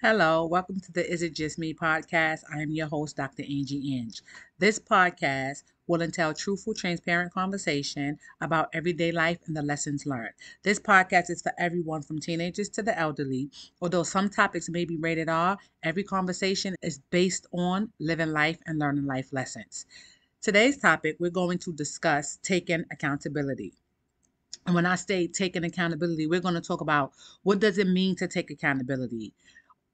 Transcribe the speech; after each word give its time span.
Hello, 0.00 0.46
welcome 0.46 0.80
to 0.80 0.90
the 0.90 1.06
Is 1.06 1.20
It 1.20 1.34
Just 1.34 1.58
Me 1.58 1.74
podcast. 1.74 2.44
I 2.50 2.62
am 2.62 2.70
your 2.70 2.86
host, 2.86 3.16
Dr. 3.16 3.42
Angie 3.42 3.92
Inge. 3.94 4.22
This 4.58 4.78
podcast 4.78 5.64
will 5.86 6.00
entail 6.00 6.32
truthful, 6.32 6.72
transparent 6.72 7.34
conversation 7.34 8.18
about 8.40 8.70
everyday 8.72 9.12
life 9.12 9.38
and 9.46 9.54
the 9.54 9.60
lessons 9.60 10.06
learned. 10.06 10.32
This 10.62 10.80
podcast 10.80 11.28
is 11.28 11.42
for 11.42 11.52
everyone 11.58 12.00
from 12.00 12.20
teenagers 12.20 12.70
to 12.70 12.82
the 12.82 12.98
elderly. 12.98 13.50
Although 13.82 14.02
some 14.04 14.30
topics 14.30 14.70
may 14.70 14.86
be 14.86 14.96
rated 14.96 15.28
R, 15.28 15.58
every 15.82 16.04
conversation 16.04 16.74
is 16.80 17.00
based 17.10 17.46
on 17.52 17.92
living 17.98 18.30
life 18.32 18.58
and 18.64 18.78
learning 18.78 19.04
life 19.04 19.30
lessons. 19.30 19.84
Today's 20.40 20.78
topic, 20.78 21.16
we're 21.20 21.30
going 21.30 21.58
to 21.58 21.72
discuss 21.74 22.38
taking 22.42 22.84
accountability. 22.90 23.74
And 24.66 24.74
when 24.74 24.86
I 24.86 24.96
say 24.96 25.26
taking 25.26 25.64
accountability, 25.64 26.26
we're 26.26 26.40
going 26.40 26.54
to 26.54 26.60
talk 26.60 26.80
about 26.80 27.12
what 27.42 27.58
does 27.58 27.78
it 27.78 27.86
mean 27.88 28.14
to 28.16 28.28
take 28.28 28.50
accountability? 28.50 29.32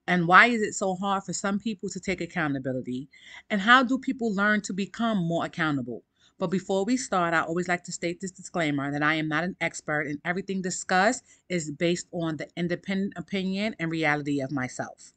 And 0.07 0.27
why 0.27 0.47
is 0.47 0.61
it 0.61 0.73
so 0.73 0.95
hard 0.95 1.23
for 1.23 1.33
some 1.33 1.59
people 1.59 1.89
to 1.89 1.99
take 1.99 2.21
accountability? 2.21 3.09
And 3.49 3.61
how 3.61 3.83
do 3.83 3.97
people 3.97 4.33
learn 4.33 4.61
to 4.61 4.73
become 4.73 5.17
more 5.17 5.45
accountable? 5.45 6.03
But 6.39 6.47
before 6.47 6.83
we 6.83 6.97
start, 6.97 7.33
I 7.33 7.41
always 7.41 7.67
like 7.67 7.83
to 7.85 7.91
state 7.91 8.19
this 8.19 8.31
disclaimer 8.31 8.91
that 8.91 9.03
I 9.03 9.15
am 9.15 9.29
not 9.29 9.43
an 9.43 9.55
expert 9.61 10.07
and 10.07 10.19
everything 10.25 10.61
discussed 10.61 11.23
is 11.47 11.71
based 11.71 12.07
on 12.11 12.37
the 12.37 12.49
independent 12.57 13.13
opinion 13.15 13.75
and 13.79 13.89
reality 13.89 14.41
of 14.41 14.51
myself. 14.51 15.13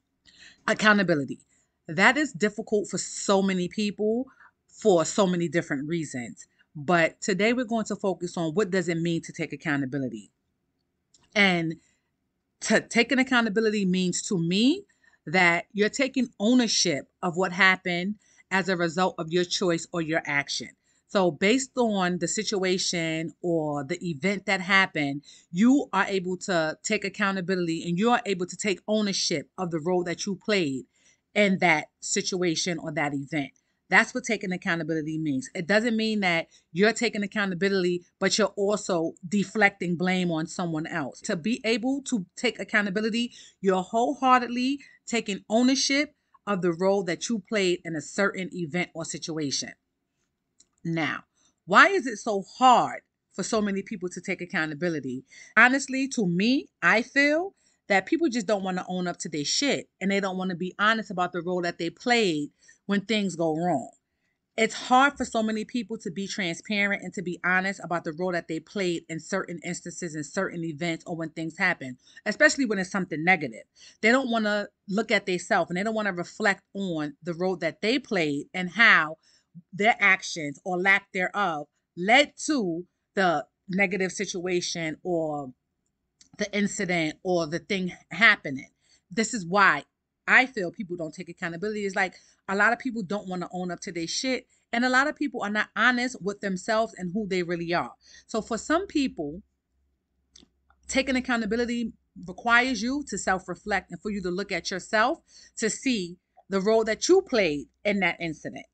Accountability. 0.69 1.41
That 1.89 2.17
is 2.17 2.33
difficult 2.33 2.89
for 2.89 2.99
so 2.99 3.43
many 3.43 3.69
people 3.69 4.27
for 4.69 5.05
so 5.05 5.27
many 5.27 5.49
different 5.49 5.89
reasons. 5.89 6.47
But 6.75 7.21
today 7.23 7.55
we're 7.55 7.65
going 7.65 7.87
to 7.87 7.97
focus 7.97 8.37
on 8.37 8.53
what 8.53 8.71
does 8.71 8.89
it 8.89 8.99
mean 8.99 9.23
to 9.23 9.33
take 9.33 9.53
accountability. 9.53 10.31
And 11.35 11.77
to 12.63 12.81
taking 12.81 13.19
accountability 13.19 13.85
means 13.85 14.23
to 14.29 14.39
me 14.39 14.85
that 15.27 15.67
you're 15.73 15.89
taking 15.89 16.29
ownership 16.39 17.09
of 17.23 17.37
what 17.37 17.53
happened 17.53 18.17
as 18.51 18.69
a 18.69 18.77
result 18.77 19.15
of 19.19 19.33
your 19.33 19.45
choice 19.45 19.87
or 19.93 20.01
your 20.01 20.23
action. 20.25 20.71
So, 21.09 21.31
based 21.31 21.71
on 21.77 22.19
the 22.19 22.29
situation 22.29 23.33
or 23.41 23.85
the 23.85 23.99
event 24.05 24.47
that 24.47 24.61
happened, 24.61 25.23
you 25.53 25.89
are 25.93 26.05
able 26.07 26.37
to 26.39 26.77
take 26.83 27.05
accountability 27.05 27.89
and 27.89 27.99
you 27.99 28.11
are 28.11 28.21
able 28.27 28.47
to 28.47 28.57
take 28.57 28.81
ownership 28.89 29.49
of 29.57 29.71
the 29.71 29.79
role 29.79 30.05
that 30.05 30.27
you 30.27 30.37
played 30.37 30.85
in 31.35 31.59
that 31.59 31.87
situation 32.01 32.79
or 32.79 32.93
that 32.93 33.15
event. 33.15 33.53
That's 33.89 34.13
what 34.15 34.25
taking 34.25 34.53
accountability 34.53 35.19
means. 35.19 35.49
It 35.55 35.67
doesn't 35.67 35.97
mean 35.97 36.21
that 36.21 36.49
you're 36.73 36.93
taking 36.93 37.23
accountability, 37.23 38.05
but 38.19 38.37
you're 38.37 38.53
also 38.57 39.13
deflecting 39.27 39.97
blame 39.97 40.31
on 40.31 40.47
someone 40.47 40.87
else. 40.87 41.21
To 41.23 41.37
be 41.37 41.61
able 41.65 42.03
to 42.03 42.27
take 42.37 42.59
accountability, 42.59 43.33
you're 43.61 43.83
wholeheartedly 43.83 44.81
taking 45.07 45.45
ownership 45.49 46.15
of 46.47 46.63
the 46.63 46.73
role 46.73 47.05
that 47.05 47.29
you 47.29 47.43
played 47.49 47.81
in 47.85 47.95
a 47.95 48.01
certain 48.01 48.51
event 48.53 48.91
or 48.95 49.05
situation. 49.05 49.73
Now, 50.85 51.25
why 51.65 51.89
is 51.89 52.07
it 52.07 52.17
so 52.17 52.43
hard 52.59 53.03
for 53.33 53.43
so 53.43 53.61
many 53.61 53.83
people 53.83 54.09
to 54.09 54.21
take 54.21 54.41
accountability? 54.41 55.25
Honestly, 55.57 56.09
to 56.09 56.27
me, 56.27 56.69
I 56.83 57.03
feel 57.03 57.55
that 57.89 58.07
people 58.07 58.29
just 58.29 58.47
don't 58.47 58.65
want 58.65 58.79
to 58.79 58.85
own 58.89 59.07
up 59.07 59.19
to 59.19 59.29
their 59.29 59.45
shit 59.45 59.89
and 60.01 60.11
they 60.11 60.21
don't 60.21 60.37
want 60.37 60.51
to 60.51 60.57
be 60.57 60.75
honest 60.79 61.11
about 61.11 61.33
the 61.33 61.43
role 61.43 61.63
that 61.63 61.79
they 61.79 61.91
played 61.91 62.51
when 62.87 63.03
things 63.03 63.37
go 63.37 63.57
wrong. 63.57 63.91
It's 64.57 64.75
hard 64.75 65.19
for 65.19 65.27
so 65.27 65.43
many 65.43 65.67
people 65.67 65.99
to 65.99 66.11
be 66.11 66.27
transparent 66.27 67.03
and 67.03 67.13
to 67.13 67.23
be 67.23 67.39
honest 67.45 67.79
about 67.85 68.05
the 68.05 68.13
role 68.15 68.33
that 68.33 68.49
they 68.49 68.59
played 68.59 69.05
in 69.07 69.21
certain 69.21 69.61
instances 69.63 70.15
in 70.15 70.25
certain 70.25 70.65
events 70.65 71.05
or 71.07 71.15
when 71.15 71.29
things 71.29 71.59
happen, 71.59 71.99
especially 72.25 72.65
when 72.65 72.79
it's 72.79 72.91
something 72.91 73.23
negative. 73.23 73.65
They 74.01 74.11
don't 74.11 74.31
want 74.31 74.47
to 74.47 74.71
look 74.89 75.11
at 75.11 75.27
themselves 75.27 75.71
and 75.71 75.77
they 75.77 75.83
don't 75.83 75.95
want 75.95 76.07
to 76.07 76.15
reflect 76.15 76.63
on 76.75 77.17
the 77.23 77.35
role 77.35 77.57
that 77.57 77.83
they 77.83 77.99
played 77.99 78.47
and 78.55 78.71
how 78.71 79.19
their 79.75 79.97
actions 80.01 80.59
or 80.65 80.79
lack 80.81 81.13
thereof 81.13 81.67
led 81.95 82.33
to 82.47 82.87
the 83.15 83.45
negative 83.69 84.13
situation 84.13 84.97
or 85.03 85.53
the 86.39 86.51
incident 86.57 87.17
or 87.23 87.47
the 87.47 87.59
thing 87.59 87.93
happening. 88.11 88.71
This 89.11 89.35
is 89.35 89.45
why 89.45 89.85
I 90.27 90.47
feel 90.47 90.71
people 90.71 90.97
don't 90.97 91.15
take 91.15 91.29
accountability. 91.29 91.87
It's 91.87 91.97
like 91.97 92.15
a 92.49 92.57
lot 92.57 92.73
of 92.73 92.79
people 92.79 93.03
don't 93.03 93.29
want 93.29 93.43
to 93.43 93.49
own 93.53 93.71
up 93.71 93.81
to 93.81 93.93
their 93.93 94.07
shit. 94.07 94.47
And 94.73 94.85
a 94.85 94.89
lot 94.89 95.07
of 95.07 95.17
people 95.17 95.43
are 95.43 95.51
not 95.51 95.69
honest 95.77 96.21
with 96.21 96.41
themselves 96.41 96.95
and 96.97 97.13
who 97.13 97.27
they 97.27 97.43
really 97.43 97.73
are. 97.73 97.93
So 98.27 98.43
for 98.43 98.59
some 98.59 98.87
people, 98.87 99.43
taking 100.89 101.17
accountability 101.17 101.93
requires 102.27 102.83
you 102.83 103.05
to 103.09 103.19
self 103.19 103.49
reflect 103.49 103.91
and 103.91 104.01
for 104.01 104.11
you 104.11 104.23
to 104.23 104.31
look 104.31 104.53
at 104.53 104.71
yourself 104.71 105.21
to 105.59 105.71
see 105.71 106.17
the 106.49 106.61
role 106.61 106.85
that 106.85 107.09
you 107.09 107.23
played 107.23 107.67
in 107.85 108.01
that 108.01 108.17
incident. 108.21 108.67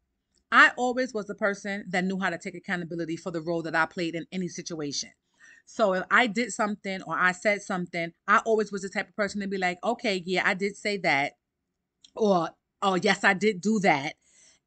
I 0.51 0.73
always 0.77 1.15
was 1.15 1.27
the 1.27 1.35
person 1.35 1.85
that 1.89 2.05
knew 2.05 2.19
how 2.19 2.31
to 2.31 2.39
take 2.39 2.55
accountability 2.55 3.17
for 3.17 3.31
the 3.31 3.41
role 3.41 3.63
that 3.63 3.75
I 3.75 3.87
played 3.87 4.15
in 4.15 4.27
any 4.31 4.49
situation. 4.49 5.11
So 5.65 5.95
if 5.95 6.05
I 6.11 6.27
did 6.27 6.53
something 6.53 7.01
or 7.03 7.19
I 7.19 7.33
said 7.33 7.63
something, 7.63 8.13
I 8.29 8.39
always 8.39 8.71
was 8.71 8.83
the 8.83 8.91
type 8.91 9.09
of 9.09 9.17
person 9.17 9.41
to 9.41 9.49
be 9.49 9.57
like, 9.57 9.79
okay, 9.83 10.23
yeah, 10.27 10.43
I 10.45 10.55
did 10.55 10.77
say 10.77 10.99
that 10.99 11.33
or 12.15 12.51
oh 12.83 12.95
yes 12.97 13.25
i 13.25 13.35
did 13.35 13.61
do 13.61 13.79
that. 13.81 14.15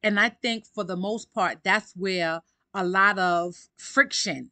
And 0.02 0.20
i 0.20 0.28
think 0.28 0.66
for 0.66 0.84
the 0.84 0.96
most 0.96 1.32
part 1.32 1.58
that's 1.64 1.92
where 1.96 2.40
a 2.74 2.84
lot 2.84 3.18
of 3.18 3.56
friction 3.78 4.50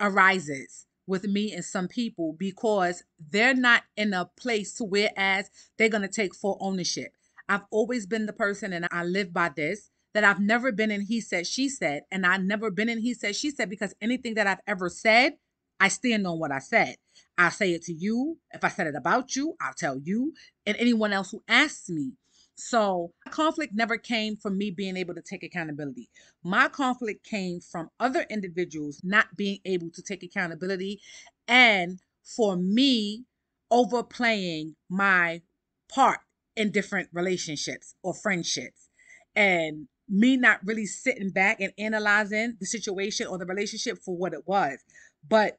arises 0.00 0.86
with 1.06 1.24
me 1.24 1.52
and 1.52 1.64
some 1.64 1.88
people 1.88 2.34
because 2.38 3.02
they're 3.30 3.54
not 3.54 3.84
in 3.96 4.12
a 4.12 4.26
place 4.38 4.74
to 4.74 4.84
whereas 4.84 5.50
they're 5.78 5.88
going 5.88 6.02
to 6.02 6.08
take 6.08 6.34
full 6.34 6.58
ownership. 6.60 7.12
I've 7.48 7.64
always 7.70 8.06
been 8.06 8.26
the 8.26 8.32
person 8.34 8.72
and 8.74 8.86
i 8.92 9.04
live 9.04 9.32
by 9.32 9.48
this 9.50 9.90
that 10.14 10.24
i've 10.24 10.40
never 10.40 10.72
been 10.72 10.90
in 10.90 11.02
he 11.02 11.20
said 11.20 11.46
she 11.46 11.68
said 11.68 12.02
and 12.12 12.26
i've 12.26 12.42
never 12.42 12.70
been 12.70 12.88
in 12.90 12.98
he 13.00 13.14
said 13.14 13.36
she 13.36 13.50
said 13.50 13.70
because 13.70 13.94
anything 14.02 14.34
that 14.34 14.46
i've 14.46 14.60
ever 14.66 14.90
said 14.90 15.34
i 15.80 15.88
stand 15.88 16.26
on 16.26 16.38
what 16.38 16.52
i 16.52 16.58
said 16.58 16.96
I'll 17.38 17.52
say 17.52 17.72
it 17.72 17.82
to 17.84 17.92
you. 17.94 18.38
If 18.50 18.64
I 18.64 18.68
said 18.68 18.88
it 18.88 18.96
about 18.96 19.36
you, 19.36 19.54
I'll 19.60 19.72
tell 19.72 19.96
you 20.02 20.34
and 20.66 20.76
anyone 20.76 21.12
else 21.12 21.30
who 21.30 21.42
asks 21.48 21.88
me. 21.88 22.12
So, 22.56 23.12
conflict 23.30 23.72
never 23.72 23.96
came 23.96 24.36
from 24.36 24.58
me 24.58 24.72
being 24.72 24.96
able 24.96 25.14
to 25.14 25.22
take 25.22 25.44
accountability. 25.44 26.10
My 26.42 26.66
conflict 26.66 27.24
came 27.24 27.60
from 27.60 27.90
other 28.00 28.26
individuals 28.28 29.00
not 29.04 29.36
being 29.36 29.60
able 29.64 29.90
to 29.90 30.02
take 30.02 30.24
accountability 30.24 31.00
and 31.46 32.00
for 32.24 32.56
me 32.56 33.24
overplaying 33.70 34.74
my 34.90 35.42
part 35.88 36.18
in 36.56 36.72
different 36.72 37.08
relationships 37.12 37.94
or 38.02 38.12
friendships 38.12 38.88
and 39.36 39.86
me 40.08 40.36
not 40.36 40.58
really 40.64 40.86
sitting 40.86 41.30
back 41.30 41.60
and 41.60 41.72
analyzing 41.78 42.56
the 42.58 42.66
situation 42.66 43.28
or 43.28 43.38
the 43.38 43.46
relationship 43.46 43.98
for 43.98 44.16
what 44.16 44.32
it 44.32 44.42
was, 44.48 44.80
but 45.28 45.58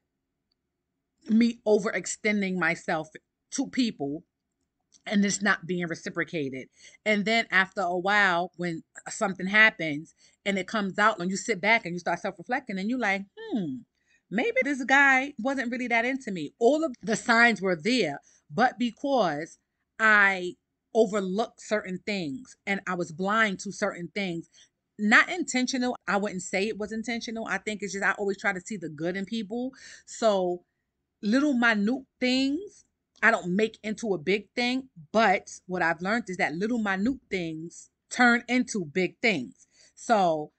me 1.27 1.59
overextending 1.65 2.55
myself 2.57 3.09
to 3.51 3.67
people 3.67 4.23
and 5.05 5.25
it's 5.25 5.41
not 5.41 5.65
being 5.65 5.87
reciprocated. 5.87 6.67
And 7.05 7.25
then 7.25 7.45
after 7.51 7.81
a 7.81 7.97
while, 7.97 8.51
when 8.57 8.83
something 9.09 9.47
happens 9.47 10.13
and 10.45 10.57
it 10.57 10.67
comes 10.67 10.99
out, 10.99 11.19
and 11.19 11.29
you 11.29 11.37
sit 11.37 11.61
back 11.61 11.85
and 11.85 11.93
you 11.93 11.99
start 11.99 12.19
self 12.19 12.37
reflecting, 12.37 12.77
and 12.77 12.89
you're 12.89 12.99
like, 12.99 13.23
hmm, 13.37 13.77
maybe 14.29 14.57
this 14.63 14.83
guy 14.83 15.33
wasn't 15.39 15.71
really 15.71 15.87
that 15.87 16.05
into 16.05 16.31
me. 16.31 16.53
All 16.59 16.83
of 16.83 16.93
the 17.01 17.15
signs 17.15 17.61
were 17.61 17.75
there, 17.75 18.19
but 18.49 18.77
because 18.77 19.57
I 19.99 20.55
overlooked 20.95 21.61
certain 21.61 21.99
things 22.05 22.57
and 22.65 22.81
I 22.87 22.95
was 22.95 23.11
blind 23.11 23.59
to 23.59 23.71
certain 23.71 24.09
things, 24.13 24.49
not 24.97 25.29
intentional. 25.29 25.95
I 26.07 26.17
wouldn't 26.17 26.41
say 26.41 26.67
it 26.67 26.77
was 26.77 26.91
intentional. 26.91 27.47
I 27.47 27.57
think 27.57 27.81
it's 27.81 27.93
just 27.93 28.05
I 28.05 28.11
always 28.13 28.37
try 28.37 28.53
to 28.53 28.61
see 28.61 28.77
the 28.77 28.89
good 28.89 29.15
in 29.15 29.25
people. 29.25 29.71
So 30.05 30.63
little 31.21 31.53
minute 31.53 32.03
things 32.19 32.85
I 33.21 33.31
don't 33.31 33.55
make 33.55 33.77
into 33.83 34.13
a 34.13 34.17
big 34.17 34.49
thing, 34.55 34.89
but 35.11 35.49
what 35.67 35.81
I've 35.81 36.01
learned 36.01 36.25
is 36.29 36.37
that 36.37 36.55
little 36.55 36.79
minute 36.79 37.19
things 37.29 37.89
turn 38.09 38.43
into 38.47 38.85
big 38.85 39.17
things. 39.21 39.67
So 39.95 40.51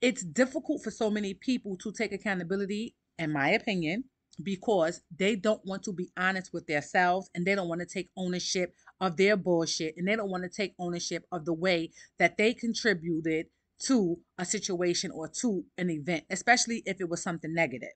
it's 0.00 0.24
difficult 0.24 0.84
for 0.84 0.90
so 0.90 1.10
many 1.10 1.34
people 1.34 1.76
to 1.78 1.92
take 1.92 2.12
accountability, 2.12 2.94
in 3.18 3.32
my 3.32 3.50
opinion, 3.50 4.04
because 4.42 5.00
they 5.16 5.34
don't 5.34 5.64
want 5.64 5.82
to 5.84 5.92
be 5.92 6.10
honest 6.16 6.52
with 6.52 6.66
themselves 6.66 7.28
and 7.34 7.44
they 7.44 7.54
don't 7.54 7.68
want 7.68 7.80
to 7.80 7.86
take 7.86 8.10
ownership 8.16 8.74
of 9.00 9.16
their 9.16 9.36
bullshit 9.36 9.94
and 9.96 10.06
they 10.06 10.14
don't 10.14 10.30
want 10.30 10.44
to 10.44 10.48
take 10.50 10.74
ownership 10.78 11.24
of 11.32 11.44
the 11.44 11.54
way 11.54 11.90
that 12.18 12.36
they 12.36 12.54
contributed 12.54 13.46
to 13.78 14.18
a 14.38 14.44
situation 14.44 15.10
or 15.10 15.28
to 15.28 15.64
an 15.76 15.90
event, 15.90 16.24
especially 16.30 16.82
if 16.86 17.00
it 17.00 17.08
was 17.08 17.22
something 17.22 17.52
negative. 17.52 17.90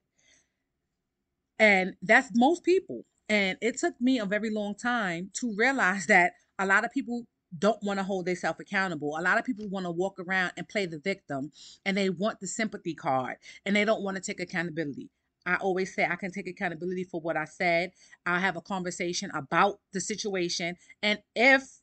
And 1.61 1.95
that's 2.01 2.31
most 2.35 2.63
people. 2.65 3.05
And 3.29 3.57
it 3.61 3.77
took 3.77 4.01
me 4.01 4.19
a 4.19 4.25
very 4.25 4.49
long 4.49 4.75
time 4.75 5.29
to 5.35 5.55
realize 5.55 6.07
that 6.07 6.33
a 6.59 6.65
lot 6.65 6.83
of 6.83 6.91
people 6.91 7.27
don't 7.59 7.81
want 7.83 7.99
to 7.99 8.03
hold 8.03 8.25
themselves 8.25 8.59
accountable. 8.59 9.15
A 9.17 9.21
lot 9.21 9.37
of 9.37 9.45
people 9.45 9.69
want 9.69 9.85
to 9.85 9.91
walk 9.91 10.19
around 10.19 10.53
and 10.57 10.67
play 10.67 10.87
the 10.87 10.99
victim 10.99 11.51
and 11.85 11.95
they 11.95 12.09
want 12.09 12.39
the 12.41 12.47
sympathy 12.47 12.95
card 12.95 13.37
and 13.65 13.75
they 13.75 13.85
don't 13.85 14.03
want 14.03 14.17
to 14.17 14.23
take 14.23 14.41
accountability. 14.41 15.09
I 15.45 15.55
always 15.57 15.93
say 15.93 16.05
I 16.05 16.17
can 16.17 16.31
take 16.31 16.47
accountability 16.47 17.05
for 17.05 17.21
what 17.21 17.37
I 17.37 17.45
said. 17.45 17.91
I'll 18.25 18.41
have 18.41 18.57
a 18.57 18.61
conversation 18.61 19.31
about 19.35 19.79
the 19.93 20.01
situation. 20.01 20.77
And 21.03 21.19
if 21.35 21.81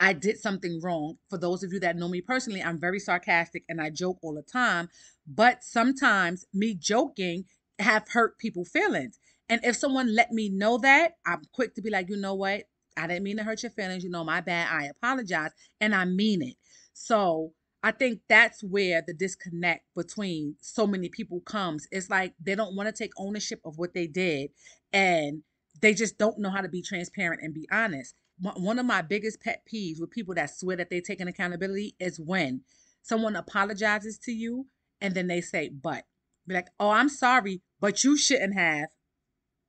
I 0.00 0.12
did 0.12 0.38
something 0.38 0.80
wrong. 0.82 1.18
For 1.28 1.38
those 1.38 1.62
of 1.62 1.72
you 1.72 1.80
that 1.80 1.96
know 1.96 2.08
me 2.08 2.20
personally, 2.20 2.62
I'm 2.62 2.78
very 2.80 2.98
sarcastic 2.98 3.64
and 3.68 3.80
I 3.80 3.90
joke 3.90 4.18
all 4.22 4.34
the 4.34 4.42
time. 4.42 4.88
But 5.26 5.64
sometimes 5.64 6.46
me 6.52 6.74
joking 6.74 7.44
have 7.78 8.08
hurt 8.08 8.38
people's 8.38 8.70
feelings. 8.70 9.18
And 9.48 9.60
if 9.64 9.76
someone 9.76 10.14
let 10.14 10.32
me 10.32 10.48
know 10.48 10.78
that, 10.78 11.12
I'm 11.26 11.42
quick 11.52 11.74
to 11.74 11.82
be 11.82 11.90
like, 11.90 12.08
you 12.08 12.16
know 12.16 12.34
what? 12.34 12.64
I 12.96 13.06
didn't 13.06 13.24
mean 13.24 13.36
to 13.38 13.44
hurt 13.44 13.62
your 13.62 13.70
feelings. 13.70 14.04
You 14.04 14.10
know, 14.10 14.24
my 14.24 14.40
bad. 14.40 14.68
I 14.70 14.86
apologize. 14.86 15.50
And 15.80 15.94
I 15.94 16.04
mean 16.04 16.42
it. 16.42 16.56
So 16.92 17.52
I 17.82 17.90
think 17.90 18.20
that's 18.28 18.62
where 18.62 19.02
the 19.06 19.12
disconnect 19.12 19.84
between 19.94 20.56
so 20.60 20.86
many 20.86 21.08
people 21.08 21.40
comes. 21.40 21.86
It's 21.90 22.08
like 22.08 22.34
they 22.40 22.54
don't 22.54 22.76
want 22.76 22.88
to 22.88 22.92
take 22.92 23.10
ownership 23.18 23.60
of 23.64 23.78
what 23.78 23.92
they 23.92 24.06
did 24.06 24.50
and 24.92 25.42
they 25.80 25.92
just 25.92 26.16
don't 26.16 26.38
know 26.38 26.50
how 26.50 26.60
to 26.60 26.68
be 26.68 26.80
transparent 26.80 27.42
and 27.42 27.52
be 27.52 27.68
honest 27.70 28.14
one 28.38 28.78
of 28.78 28.86
my 28.86 29.02
biggest 29.02 29.40
pet 29.40 29.62
peeves 29.72 30.00
with 30.00 30.10
people 30.10 30.34
that 30.34 30.50
swear 30.56 30.76
that 30.76 30.90
they're 30.90 31.00
taking 31.00 31.28
accountability 31.28 31.94
is 32.00 32.18
when 32.18 32.62
someone 33.02 33.36
apologizes 33.36 34.18
to 34.18 34.32
you 34.32 34.66
and 35.00 35.14
then 35.14 35.26
they 35.26 35.40
say, 35.40 35.68
but. 35.68 36.04
Be 36.46 36.54
like, 36.54 36.68
oh, 36.78 36.90
I'm 36.90 37.08
sorry, 37.08 37.62
but 37.80 38.04
you 38.04 38.16
shouldn't 38.16 38.54
have. 38.54 38.88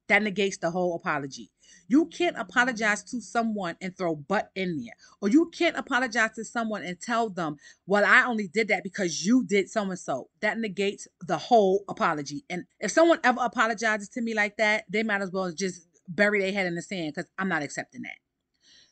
That 0.08 0.22
negates 0.22 0.58
the 0.58 0.72
whole 0.72 0.96
apology. 0.96 1.52
You 1.88 2.08
can't 2.08 2.38
apologize 2.38 3.04
to 3.06 3.22
someone 3.22 3.76
and 3.82 3.96
throw 3.96 4.16
but 4.16 4.50
in 4.56 4.78
there. 4.78 4.94
Or 5.22 5.30
you 5.30 5.50
can't 5.50 5.78
apologize 5.78 6.32
to 6.36 6.44
someone 6.44 6.84
and 6.84 7.00
tell 7.00 7.30
them, 7.30 7.58
well, 7.86 8.04
I 8.06 8.26
only 8.26 8.48
did 8.48 8.68
that 8.70 8.84
because 8.84 9.26
you 9.26 9.46
did 9.46 9.70
so 9.70 9.84
and 9.84 10.00
so. 10.00 10.30
That 10.42 10.58
negates 10.58 11.08
the 11.26 11.38
whole 11.38 11.84
apology. 11.88 12.44
And 12.50 12.66
if 12.80 12.92
someone 12.92 13.20
ever 13.24 13.40
apologizes 13.42 14.10
to 14.10 14.22
me 14.22 14.34
like 14.34 14.58
that, 14.58 14.86
they 14.90 15.04
might 15.04 15.22
as 15.22 15.32
well 15.32 15.52
just 15.52 15.88
bury 16.08 16.42
their 16.42 16.54
head 16.54 16.68
in 16.68 16.76
the 16.76 16.82
sand 16.82 17.14
because 17.16 17.30
I'm 17.38 17.50
not 17.50 17.64
accepting 17.64 18.04
that. 18.04 18.18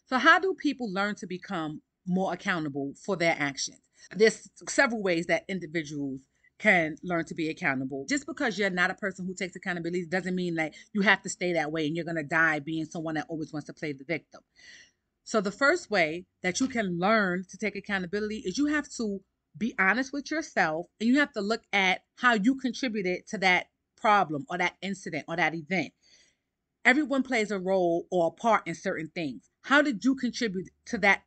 So, 0.06 0.18
how 0.18 0.40
do 0.40 0.54
people 0.54 0.92
learn 0.92 1.16
to 1.16 1.28
become 1.28 1.82
more 2.06 2.34
accountable 2.34 2.94
for 3.04 3.16
their 3.16 3.36
actions? 3.38 3.80
There's 4.16 4.50
several 4.68 5.02
ways 5.02 5.28
that 5.28 5.46
individuals 5.48 6.22
can 6.60 6.96
learn 7.04 7.26
to 7.26 7.36
be 7.36 7.50
accountable. 7.50 8.06
Just 8.08 8.26
because 8.26 8.58
you're 8.58 8.70
not 8.70 8.92
a 8.92 8.96
person 8.96 9.26
who 9.26 9.34
takes 9.34 9.56
accountability 9.56 10.06
doesn't 10.06 10.36
mean 10.36 10.56
that 10.56 10.74
you 10.94 11.02
have 11.02 11.22
to 11.24 11.30
stay 11.30 11.54
that 11.54 11.72
way 11.72 11.88
and 11.88 11.96
you're 11.96 12.06
going 12.06 12.16
to 12.16 12.24
die 12.24 12.60
being 12.60 12.86
someone 12.86 13.16
that 13.16 13.26
always 13.30 13.52
wants 13.52 13.68
to 13.68 13.74
play 13.74 13.94
the 13.94 14.04
victim. 14.04 14.42
So, 15.24 15.42
the 15.42 15.52
first 15.52 15.90
way 15.90 16.26
that 16.42 16.60
you 16.60 16.68
can 16.68 17.00
learn 17.00 17.46
to 17.50 17.58
take 17.58 17.76
accountability 17.76 18.44
is 18.46 18.58
you 18.58 18.68
have 18.68 18.90
to 18.98 19.22
be 19.58 19.74
honest 19.80 20.12
with 20.12 20.32
yourself 20.32 20.88
and 21.00 21.08
you 21.08 21.20
have 21.20 21.32
to 21.34 21.42
look 21.42 21.64
at 21.72 22.02
how 22.16 22.34
you 22.34 22.56
contributed 22.56 23.28
to 23.28 23.38
that 23.40 23.68
problem 23.96 24.46
or 24.50 24.58
that 24.58 24.76
incident 24.82 25.26
or 25.28 25.38
that 25.38 25.56
event. 25.56 25.94
Everyone 26.86 27.24
plays 27.24 27.52
a 27.52 27.60
role 27.60 28.06
or 28.12 28.28
a 28.28 28.32
part 28.32 28.68
in 28.68 28.76
certain 28.76 29.10
things. 29.16 29.50
How 29.62 29.82
did 29.82 30.04
you 30.04 30.16
contribute 30.16 30.70
to 30.88 30.98
that 31.00 31.24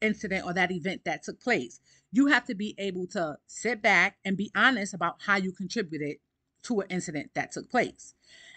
incident 0.00 0.46
or 0.46 0.54
that 0.54 0.70
event 0.70 1.02
that 1.04 1.24
took 1.24 1.40
place? 1.40 1.80
You 2.12 2.26
have 2.26 2.44
to 2.46 2.54
be 2.54 2.74
able 2.78 3.06
to 3.08 3.36
sit 3.46 3.82
back 3.82 4.16
and 4.24 4.36
be 4.36 4.50
honest 4.54 4.94
about 4.94 5.16
how 5.26 5.36
you 5.36 5.52
contributed 5.52 6.16
to 6.64 6.80
an 6.80 6.88
incident 6.90 7.30
that 7.34 7.52
took 7.52 7.70
place. 7.70 8.14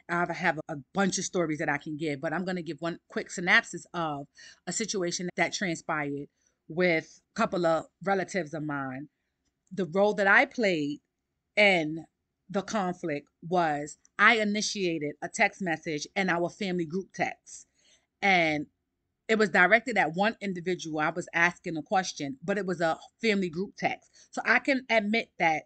I 0.09 0.31
have 0.33 0.59
a 0.67 0.77
bunch 0.93 1.17
of 1.17 1.23
stories 1.23 1.59
that 1.59 1.69
I 1.69 1.77
can 1.77 1.97
give, 1.97 2.19
but 2.19 2.33
I'm 2.33 2.43
going 2.43 2.57
to 2.57 2.63
give 2.63 2.81
one 2.81 2.99
quick 3.07 3.31
synopsis 3.31 3.85
of 3.93 4.27
a 4.67 4.73
situation 4.73 5.29
that 5.37 5.53
transpired 5.53 6.27
with 6.67 7.21
a 7.35 7.39
couple 7.39 7.65
of 7.65 7.85
relatives 8.03 8.53
of 8.53 8.63
mine. 8.63 9.07
The 9.71 9.85
role 9.85 10.13
that 10.15 10.27
I 10.27 10.45
played 10.45 10.99
in 11.55 12.05
the 12.49 12.61
conflict 12.61 13.29
was 13.47 13.97
I 14.19 14.37
initiated 14.37 15.13
a 15.21 15.29
text 15.29 15.61
message 15.61 16.07
in 16.15 16.29
our 16.29 16.49
family 16.49 16.85
group 16.85 17.07
text. 17.13 17.67
And 18.21 18.67
it 19.27 19.37
was 19.37 19.49
directed 19.49 19.97
at 19.97 20.15
one 20.15 20.35
individual. 20.41 20.99
I 20.99 21.09
was 21.09 21.27
asking 21.33 21.77
a 21.77 21.81
question, 21.81 22.37
but 22.43 22.57
it 22.57 22.65
was 22.65 22.81
a 22.81 22.99
family 23.21 23.49
group 23.49 23.75
text. 23.77 24.09
So 24.31 24.41
I 24.45 24.59
can 24.59 24.85
admit 24.89 25.29
that 25.39 25.63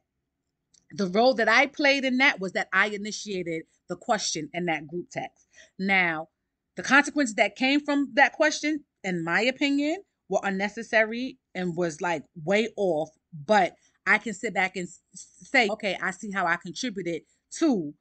the 0.91 1.07
role 1.07 1.33
that 1.35 1.49
I 1.49 1.67
played 1.67 2.05
in 2.05 2.17
that 2.17 2.39
was 2.39 2.53
that 2.53 2.69
I 2.71 2.87
initiated 2.87 3.63
the 3.89 3.95
question 3.95 4.49
in 4.53 4.65
that 4.65 4.87
group 4.87 5.09
text. 5.11 5.47
Now, 5.79 6.29
the 6.75 6.83
consequences 6.83 7.35
that 7.35 7.55
came 7.55 7.81
from 7.83 8.11
that 8.13 8.33
question, 8.33 8.83
in 9.03 9.23
my 9.23 9.41
opinion, 9.41 10.03
were 10.29 10.39
unnecessary 10.43 11.39
and 11.55 11.75
was 11.75 12.01
like 12.01 12.23
way 12.43 12.69
off. 12.77 13.09
But 13.33 13.73
I 14.05 14.19
can 14.19 14.33
sit 14.33 14.53
back 14.53 14.75
and 14.75 14.87
say, 15.13 15.67
okay, 15.69 15.97
I 16.01 16.11
see 16.11 16.31
how 16.31 16.45
I 16.45 16.57
contributed 16.57 17.23
to 17.59 17.93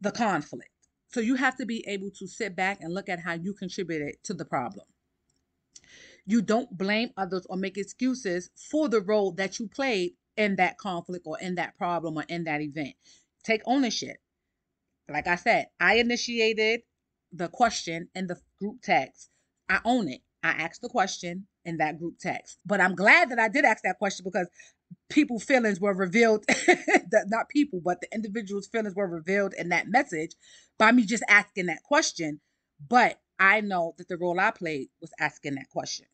the 0.00 0.12
conflict. 0.12 0.70
So 1.16 1.22
you 1.22 1.36
have 1.36 1.56
to 1.56 1.64
be 1.64 1.82
able 1.88 2.10
to 2.10 2.26
sit 2.26 2.54
back 2.54 2.82
and 2.82 2.92
look 2.92 3.08
at 3.08 3.20
how 3.20 3.32
you 3.32 3.54
contributed 3.54 4.22
to 4.24 4.34
the 4.34 4.44
problem. 4.44 4.84
You 6.26 6.42
don't 6.42 6.76
blame 6.76 7.12
others 7.16 7.46
or 7.48 7.56
make 7.56 7.78
excuses 7.78 8.50
for 8.54 8.90
the 8.90 9.00
role 9.00 9.32
that 9.32 9.58
you 9.58 9.66
played 9.66 10.10
in 10.36 10.56
that 10.56 10.76
conflict 10.76 11.26
or 11.26 11.38
in 11.40 11.54
that 11.54 11.74
problem 11.78 12.18
or 12.18 12.24
in 12.28 12.44
that 12.44 12.60
event. 12.60 12.96
Take 13.44 13.62
ownership. 13.64 14.18
Like 15.08 15.26
I 15.26 15.36
said, 15.36 15.68
I 15.80 15.94
initiated 15.94 16.82
the 17.32 17.48
question 17.48 18.10
in 18.14 18.26
the 18.26 18.38
group 18.60 18.82
text. 18.82 19.30
I 19.70 19.80
own 19.86 20.10
it. 20.10 20.20
I 20.42 20.50
asked 20.50 20.82
the 20.82 20.90
question 20.90 21.46
in 21.64 21.78
that 21.78 21.98
group 21.98 22.18
text. 22.18 22.58
But 22.66 22.82
I'm 22.82 22.94
glad 22.94 23.30
that 23.30 23.38
I 23.38 23.48
did 23.48 23.64
ask 23.64 23.82
that 23.84 23.98
question 23.98 24.22
because 24.22 24.48
people 25.08 25.38
feelings 25.38 25.80
were 25.80 25.94
revealed 25.94 26.44
that 26.48 27.26
not 27.28 27.48
people 27.48 27.80
but 27.84 28.00
the 28.00 28.08
individual's 28.14 28.66
feelings 28.66 28.94
were 28.94 29.08
revealed 29.08 29.54
in 29.56 29.68
that 29.70 29.88
message 29.88 30.32
by 30.78 30.92
me 30.92 31.04
just 31.04 31.24
asking 31.28 31.66
that 31.66 31.82
question. 31.84 32.40
But 32.88 33.20
i 33.38 33.60
know 33.60 33.94
that 33.98 34.08
the 34.08 34.16
role 34.16 34.40
i 34.40 34.50
played 34.50 34.88
was 35.00 35.12
asking 35.20 35.56
that 35.56 35.70
question. 35.70 36.06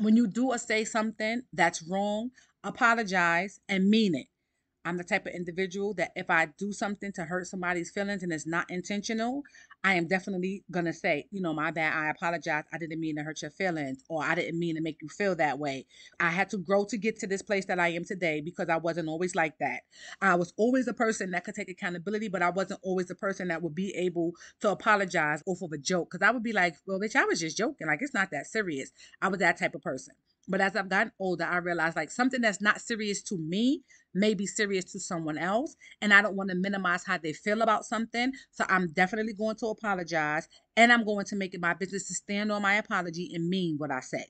When 0.00 0.16
you 0.16 0.26
do 0.26 0.50
or 0.52 0.58
say 0.58 0.84
something 0.84 1.42
that's 1.52 1.82
wrong 1.82 2.30
apologize 2.64 3.60
and 3.68 3.88
mean 3.90 4.14
it 4.14 4.26
I'm 4.84 4.96
the 4.96 5.04
type 5.04 5.26
of 5.26 5.32
individual 5.32 5.94
that 5.94 6.12
if 6.16 6.28
I 6.30 6.46
do 6.58 6.72
something 6.72 7.12
to 7.12 7.24
hurt 7.24 7.46
somebody's 7.46 7.90
feelings 7.90 8.22
and 8.22 8.32
it's 8.32 8.46
not 8.46 8.70
intentional, 8.70 9.42
I 9.84 9.94
am 9.94 10.06
definitely 10.06 10.64
going 10.70 10.86
to 10.86 10.92
say, 10.92 11.26
you 11.30 11.40
know, 11.40 11.52
my 11.52 11.70
bad. 11.70 11.92
I 11.92 12.10
apologize. 12.10 12.64
I 12.72 12.78
didn't 12.78 13.00
mean 13.00 13.16
to 13.16 13.22
hurt 13.22 13.42
your 13.42 13.50
feelings 13.50 14.02
or 14.08 14.22
I 14.22 14.34
didn't 14.34 14.58
mean 14.58 14.76
to 14.76 14.80
make 14.80 14.98
you 15.00 15.08
feel 15.08 15.34
that 15.36 15.58
way. 15.58 15.86
I 16.20 16.30
had 16.30 16.50
to 16.50 16.58
grow 16.58 16.84
to 16.86 16.96
get 16.96 17.18
to 17.20 17.26
this 17.26 17.42
place 17.42 17.66
that 17.66 17.78
I 17.78 17.88
am 17.88 18.04
today 18.04 18.40
because 18.40 18.68
I 18.68 18.76
wasn't 18.76 19.08
always 19.08 19.34
like 19.34 19.58
that. 19.58 19.82
I 20.20 20.34
was 20.34 20.52
always 20.56 20.88
a 20.88 20.94
person 20.94 21.30
that 21.32 21.44
could 21.44 21.54
take 21.54 21.70
accountability, 21.70 22.28
but 22.28 22.42
I 22.42 22.50
wasn't 22.50 22.80
always 22.82 23.10
a 23.10 23.14
person 23.14 23.48
that 23.48 23.62
would 23.62 23.74
be 23.74 23.94
able 23.96 24.32
to 24.60 24.70
apologize 24.70 25.42
off 25.46 25.62
of 25.62 25.72
a 25.72 25.78
joke 25.78 26.10
because 26.10 26.26
I 26.26 26.30
would 26.30 26.42
be 26.42 26.52
like, 26.52 26.76
well, 26.86 27.00
bitch, 27.00 27.16
I 27.16 27.24
was 27.24 27.40
just 27.40 27.56
joking. 27.56 27.86
Like, 27.86 28.02
it's 28.02 28.14
not 28.14 28.30
that 28.32 28.46
serious. 28.46 28.92
I 29.20 29.28
was 29.28 29.40
that 29.40 29.58
type 29.58 29.74
of 29.74 29.82
person. 29.82 30.14
But 30.48 30.60
as 30.60 30.74
I've 30.76 30.88
gotten 30.88 31.12
older, 31.18 31.44
I 31.44 31.58
realized 31.58 31.96
like 31.96 32.10
something 32.10 32.40
that's 32.40 32.60
not 32.60 32.80
serious 32.80 33.22
to 33.24 33.38
me 33.38 33.82
may 34.14 34.34
be 34.34 34.46
serious 34.46 34.84
to 34.92 35.00
someone 35.00 35.38
else. 35.38 35.76
And 36.00 36.12
I 36.12 36.20
don't 36.22 36.36
want 36.36 36.50
to 36.50 36.56
minimize 36.56 37.04
how 37.04 37.18
they 37.18 37.32
feel 37.32 37.62
about 37.62 37.84
something. 37.84 38.32
So 38.50 38.64
I'm 38.68 38.92
definitely 38.92 39.34
going 39.34 39.56
to 39.56 39.66
apologize. 39.66 40.48
And 40.76 40.92
I'm 40.92 41.04
going 41.04 41.26
to 41.26 41.36
make 41.36 41.54
it 41.54 41.60
my 41.60 41.74
business 41.74 42.08
to 42.08 42.14
stand 42.14 42.50
on 42.50 42.62
my 42.62 42.74
apology 42.74 43.30
and 43.34 43.48
mean 43.48 43.76
what 43.78 43.90
I 43.90 44.00
say. 44.00 44.26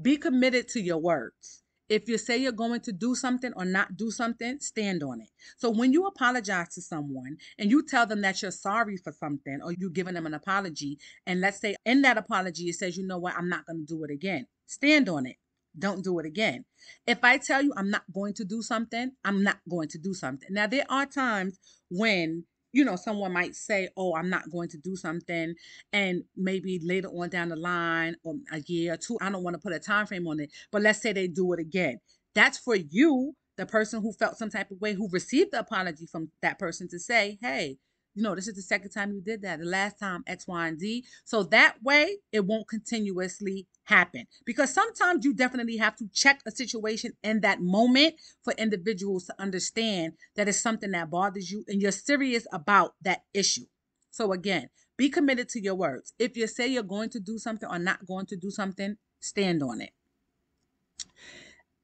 Be 0.00 0.18
committed 0.18 0.68
to 0.68 0.80
your 0.80 0.98
words. 0.98 1.62
If 1.88 2.08
you 2.08 2.18
say 2.18 2.36
you're 2.36 2.52
going 2.52 2.80
to 2.80 2.92
do 2.92 3.14
something 3.14 3.52
or 3.54 3.64
not 3.64 3.96
do 3.96 4.10
something, 4.10 4.58
stand 4.60 5.02
on 5.02 5.20
it. 5.20 5.30
So 5.56 5.70
when 5.70 5.92
you 5.92 6.06
apologize 6.06 6.70
to 6.74 6.82
someone 6.82 7.38
and 7.58 7.70
you 7.70 7.84
tell 7.84 8.06
them 8.06 8.22
that 8.22 8.42
you're 8.42 8.50
sorry 8.50 8.96
for 8.96 9.12
something 9.12 9.60
or 9.62 9.72
you're 9.72 9.90
giving 9.90 10.14
them 10.14 10.26
an 10.26 10.34
apology, 10.34 10.98
and 11.26 11.40
let's 11.40 11.60
say 11.60 11.76
in 11.84 12.02
that 12.02 12.18
apology 12.18 12.64
it 12.64 12.74
says, 12.74 12.96
you 12.96 13.06
know 13.06 13.18
what, 13.18 13.34
I'm 13.36 13.48
not 13.48 13.66
going 13.66 13.86
to 13.86 13.94
do 13.94 14.04
it 14.04 14.10
again, 14.10 14.46
stand 14.66 15.08
on 15.08 15.26
it. 15.26 15.36
Don't 15.78 16.02
do 16.02 16.18
it 16.18 16.24
again. 16.24 16.64
If 17.06 17.22
I 17.22 17.36
tell 17.36 17.62
you 17.62 17.72
I'm 17.76 17.90
not 17.90 18.04
going 18.10 18.32
to 18.34 18.44
do 18.44 18.62
something, 18.62 19.12
I'm 19.24 19.42
not 19.42 19.58
going 19.68 19.88
to 19.88 19.98
do 19.98 20.14
something. 20.14 20.48
Now, 20.50 20.66
there 20.66 20.86
are 20.88 21.04
times 21.04 21.58
when 21.90 22.44
you 22.72 22.84
know, 22.84 22.96
someone 22.96 23.32
might 23.32 23.54
say, 23.54 23.88
Oh, 23.96 24.14
I'm 24.14 24.30
not 24.30 24.50
going 24.50 24.68
to 24.70 24.78
do 24.78 24.96
something. 24.96 25.54
And 25.92 26.24
maybe 26.36 26.80
later 26.82 27.08
on 27.08 27.30
down 27.30 27.48
the 27.50 27.56
line, 27.56 28.16
or 28.22 28.34
a 28.52 28.60
year 28.60 28.94
or 28.94 28.96
two, 28.96 29.18
I 29.20 29.30
don't 29.30 29.42
want 29.42 29.54
to 29.54 29.60
put 29.60 29.72
a 29.72 29.78
time 29.78 30.06
frame 30.06 30.26
on 30.26 30.40
it, 30.40 30.50
but 30.70 30.82
let's 30.82 31.00
say 31.00 31.12
they 31.12 31.28
do 31.28 31.52
it 31.52 31.60
again. 31.60 32.00
That's 32.34 32.58
for 32.58 32.76
you, 32.76 33.34
the 33.56 33.66
person 33.66 34.02
who 34.02 34.12
felt 34.12 34.36
some 34.36 34.50
type 34.50 34.70
of 34.70 34.80
way, 34.80 34.94
who 34.94 35.08
received 35.10 35.52
the 35.52 35.60
apology 35.60 36.06
from 36.06 36.30
that 36.42 36.58
person 36.58 36.88
to 36.88 36.98
say, 36.98 37.38
Hey, 37.40 37.78
you 38.16 38.22
know, 38.22 38.34
this 38.34 38.48
is 38.48 38.56
the 38.56 38.62
second 38.62 38.90
time 38.90 39.12
you 39.12 39.20
did 39.20 39.42
that. 39.42 39.58
The 39.58 39.66
last 39.66 39.98
time 39.98 40.24
X, 40.26 40.48
Y, 40.48 40.68
and 40.68 40.80
Z. 40.80 41.04
So 41.24 41.42
that 41.44 41.76
way 41.82 42.16
it 42.32 42.46
won't 42.46 42.66
continuously 42.66 43.66
happen. 43.84 44.24
Because 44.46 44.72
sometimes 44.72 45.24
you 45.24 45.34
definitely 45.34 45.76
have 45.76 45.96
to 45.96 46.08
check 46.12 46.40
a 46.46 46.50
situation 46.50 47.12
in 47.22 47.42
that 47.42 47.60
moment 47.60 48.14
for 48.42 48.54
individuals 48.54 49.26
to 49.26 49.34
understand 49.38 50.14
that 50.34 50.48
it's 50.48 50.60
something 50.60 50.92
that 50.92 51.10
bothers 51.10 51.50
you 51.50 51.62
and 51.68 51.82
you're 51.82 51.92
serious 51.92 52.46
about 52.52 52.94
that 53.02 53.20
issue. 53.34 53.66
So 54.10 54.32
again, 54.32 54.70
be 54.96 55.10
committed 55.10 55.50
to 55.50 55.60
your 55.60 55.74
words. 55.74 56.14
If 56.18 56.38
you 56.38 56.46
say 56.46 56.66
you're 56.66 56.82
going 56.82 57.10
to 57.10 57.20
do 57.20 57.36
something 57.36 57.68
or 57.68 57.78
not 57.78 58.06
going 58.06 58.24
to 58.26 58.36
do 58.36 58.50
something, 58.50 58.96
stand 59.20 59.62
on 59.62 59.82
it. 59.82 59.90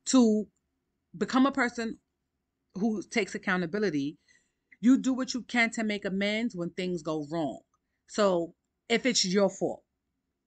To 0.06 0.46
become 1.16 1.44
a 1.44 1.52
person 1.52 1.98
who 2.74 3.02
takes 3.02 3.34
accountability, 3.34 4.16
you 4.82 4.98
do 4.98 5.14
what 5.14 5.32
you 5.32 5.42
can 5.42 5.70
to 5.70 5.84
make 5.84 6.04
amends 6.04 6.54
when 6.54 6.70
things 6.70 7.02
go 7.02 7.26
wrong. 7.30 7.60
So 8.08 8.54
if 8.88 9.06
it's 9.06 9.24
your 9.24 9.48
fault, 9.48 9.82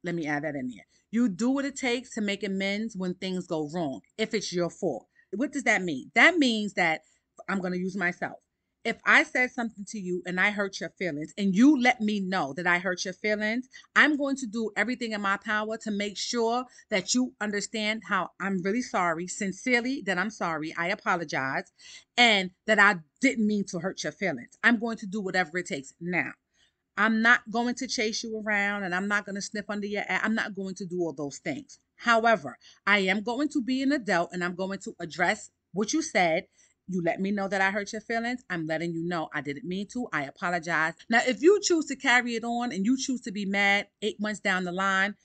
let 0.03 0.13
me 0.13 0.27
add 0.27 0.43
that 0.43 0.55
in 0.55 0.67
there. 0.67 0.85
You 1.09 1.29
do 1.29 1.49
what 1.49 1.65
it 1.65 1.77
takes 1.77 2.13
to 2.15 2.21
make 2.21 2.43
amends 2.43 2.95
when 2.95 3.15
things 3.15 3.47
go 3.47 3.69
wrong, 3.73 4.01
if 4.17 4.33
it's 4.33 4.53
your 4.53 4.69
fault. 4.69 5.07
What 5.33 5.53
does 5.53 5.63
that 5.63 5.81
mean? 5.81 6.11
That 6.15 6.37
means 6.37 6.73
that 6.73 7.01
I'm 7.47 7.61
going 7.61 7.73
to 7.73 7.79
use 7.79 7.95
myself. 7.95 8.37
If 8.85 8.99
I 9.03 9.23
said 9.23 9.49
something 9.49 9.83
to 9.89 9.99
you 9.99 10.21
and 10.27 10.39
I 10.39 10.51
hurt 10.51 10.79
your 10.79 10.91
feelings 10.91 11.33
and 11.39 11.55
you 11.55 11.81
let 11.81 12.01
me 12.01 12.19
know 12.19 12.53
that 12.53 12.67
I 12.67 12.77
hurt 12.77 13.03
your 13.03 13.15
feelings, 13.15 13.67
I'm 13.95 14.15
going 14.15 14.35
to 14.35 14.45
do 14.45 14.69
everything 14.77 15.13
in 15.13 15.21
my 15.21 15.37
power 15.37 15.75
to 15.77 15.89
make 15.89 16.15
sure 16.15 16.65
that 16.91 17.15
you 17.15 17.33
understand 17.41 18.03
how 18.07 18.29
I'm 18.39 18.61
really 18.61 18.83
sorry, 18.83 19.25
sincerely 19.25 20.03
that 20.05 20.19
I'm 20.19 20.29
sorry, 20.29 20.71
I 20.77 20.89
apologize, 20.89 21.73
and 22.15 22.51
that 22.67 22.77
I 22.77 22.97
didn't 23.21 23.47
mean 23.47 23.65
to 23.69 23.79
hurt 23.79 24.03
your 24.03 24.11
feelings. 24.11 24.55
I'm 24.63 24.77
going 24.77 24.97
to 24.97 25.07
do 25.07 25.19
whatever 25.19 25.57
it 25.57 25.65
takes. 25.65 25.95
Now, 25.99 26.33
I'm 26.95 27.23
not 27.23 27.41
going 27.49 27.73
to 27.75 27.87
chase 27.87 28.23
you 28.23 28.39
around 28.39 28.83
and 28.83 28.93
I'm 28.93 29.07
not 29.07 29.25
going 29.25 29.35
to 29.35 29.41
sniff 29.41 29.67
under 29.67 29.87
your 29.87 30.03
ass. 30.07 30.21
I'm 30.23 30.35
not 30.35 30.53
going 30.53 30.75
to 30.75 30.85
do 30.85 30.99
all 30.99 31.13
those 31.13 31.39
things. 31.39 31.79
However, 31.95 32.55
I 32.85 32.99
am 32.99 33.23
going 33.23 33.49
to 33.49 33.63
be 33.63 33.81
an 33.81 33.93
adult 33.93 34.29
and 34.31 34.43
I'm 34.43 34.55
going 34.55 34.77
to 34.79 34.95
address 34.99 35.49
what 35.73 35.91
you 35.91 36.03
said 36.03 36.45
you 36.87 37.01
let 37.03 37.19
me 37.19 37.31
know 37.31 37.47
that 37.47 37.61
I 37.61 37.71
hurt 37.71 37.91
your 37.91 38.01
feelings. 38.01 38.43
I'm 38.49 38.67
letting 38.67 38.93
you 38.93 39.03
know 39.03 39.29
I 39.33 39.41
didn't 39.41 39.65
mean 39.65 39.87
to. 39.93 40.07
I 40.13 40.23
apologize. 40.23 40.93
Now, 41.09 41.21
if 41.25 41.41
you 41.41 41.59
choose 41.61 41.85
to 41.87 41.95
carry 41.95 42.35
it 42.35 42.43
on 42.43 42.71
and 42.71 42.85
you 42.85 42.97
choose 42.97 43.21
to 43.21 43.31
be 43.31 43.45
mad 43.45 43.87
eight 44.01 44.19
months 44.19 44.39
down 44.39 44.65
the 44.65 44.71
line, 44.71 45.15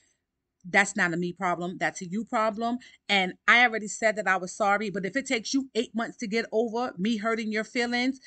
that's 0.68 0.96
not 0.96 1.12
a 1.12 1.16
me 1.16 1.32
problem. 1.32 1.76
That's 1.78 2.02
a 2.02 2.06
you 2.06 2.24
problem. 2.24 2.78
And 3.08 3.34
I 3.48 3.62
already 3.64 3.88
said 3.88 4.16
that 4.16 4.28
I 4.28 4.36
was 4.36 4.56
sorry. 4.56 4.90
But 4.90 5.06
if 5.06 5.16
it 5.16 5.26
takes 5.26 5.54
you 5.54 5.68
eight 5.74 5.94
months 5.94 6.16
to 6.18 6.26
get 6.26 6.46
over 6.52 6.92
me 6.98 7.16
hurting 7.18 7.52
your 7.52 7.64
feelings, 7.64 8.20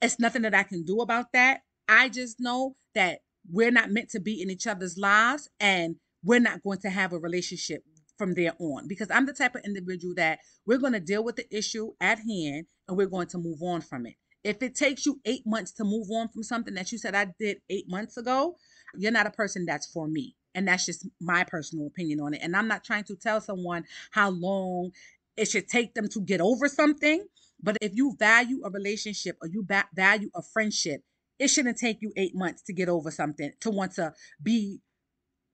it's 0.00 0.18
nothing 0.18 0.42
that 0.42 0.54
I 0.54 0.64
can 0.64 0.84
do 0.84 1.00
about 1.00 1.32
that. 1.32 1.60
I 1.88 2.08
just 2.08 2.40
know 2.40 2.76
that 2.94 3.20
we're 3.50 3.70
not 3.70 3.90
meant 3.90 4.10
to 4.10 4.20
be 4.20 4.40
in 4.40 4.50
each 4.50 4.66
other's 4.66 4.96
lives 4.98 5.48
and 5.60 5.96
we're 6.24 6.40
not 6.40 6.62
going 6.62 6.78
to 6.80 6.90
have 6.90 7.12
a 7.12 7.18
relationship 7.18 7.82
from 8.18 8.34
there 8.34 8.52
on 8.58 8.86
because 8.88 9.10
I'm 9.10 9.26
the 9.26 9.32
type 9.32 9.54
of 9.54 9.62
individual 9.64 10.14
that 10.16 10.40
we're 10.66 10.78
going 10.78 10.92
to 10.92 11.00
deal 11.00 11.24
with 11.24 11.36
the 11.36 11.46
issue 11.56 11.92
at 12.00 12.18
hand 12.18 12.66
and 12.88 12.96
we're 12.96 13.06
going 13.06 13.28
to 13.28 13.38
move 13.38 13.62
on 13.62 13.80
from 13.80 14.06
it. 14.06 14.14
If 14.44 14.62
it 14.62 14.74
takes 14.74 15.06
you 15.06 15.20
eight 15.24 15.42
months 15.46 15.72
to 15.72 15.84
move 15.84 16.08
on 16.10 16.28
from 16.28 16.42
something 16.42 16.74
that 16.74 16.90
you 16.90 16.98
said 16.98 17.14
I 17.14 17.28
did 17.38 17.58
eight 17.70 17.88
months 17.88 18.16
ago, 18.16 18.56
you're 18.96 19.12
not 19.12 19.26
a 19.26 19.30
person 19.30 19.64
that's 19.66 19.86
for 19.86 20.08
me. 20.08 20.36
And 20.54 20.68
that's 20.68 20.84
just 20.84 21.06
my 21.20 21.44
personal 21.44 21.86
opinion 21.86 22.20
on 22.20 22.34
it. 22.34 22.40
And 22.42 22.54
I'm 22.54 22.68
not 22.68 22.84
trying 22.84 23.04
to 23.04 23.16
tell 23.16 23.40
someone 23.40 23.84
how 24.10 24.30
long 24.30 24.90
it 25.36 25.48
should 25.48 25.68
take 25.68 25.94
them 25.94 26.08
to 26.08 26.20
get 26.20 26.40
over 26.40 26.68
something. 26.68 27.24
But 27.62 27.78
if 27.80 27.92
you 27.94 28.16
value 28.18 28.62
a 28.64 28.70
relationship 28.70 29.36
or 29.40 29.48
you 29.48 29.66
value 29.94 30.30
a 30.34 30.42
friendship, 30.42 31.02
it 31.38 31.48
shouldn't 31.48 31.78
take 31.78 32.02
you 32.02 32.12
eight 32.16 32.34
months 32.34 32.62
to 32.64 32.72
get 32.72 32.88
over 32.88 33.10
something, 33.10 33.52
to 33.60 33.70
want 33.70 33.92
to 33.94 34.12
be 34.42 34.80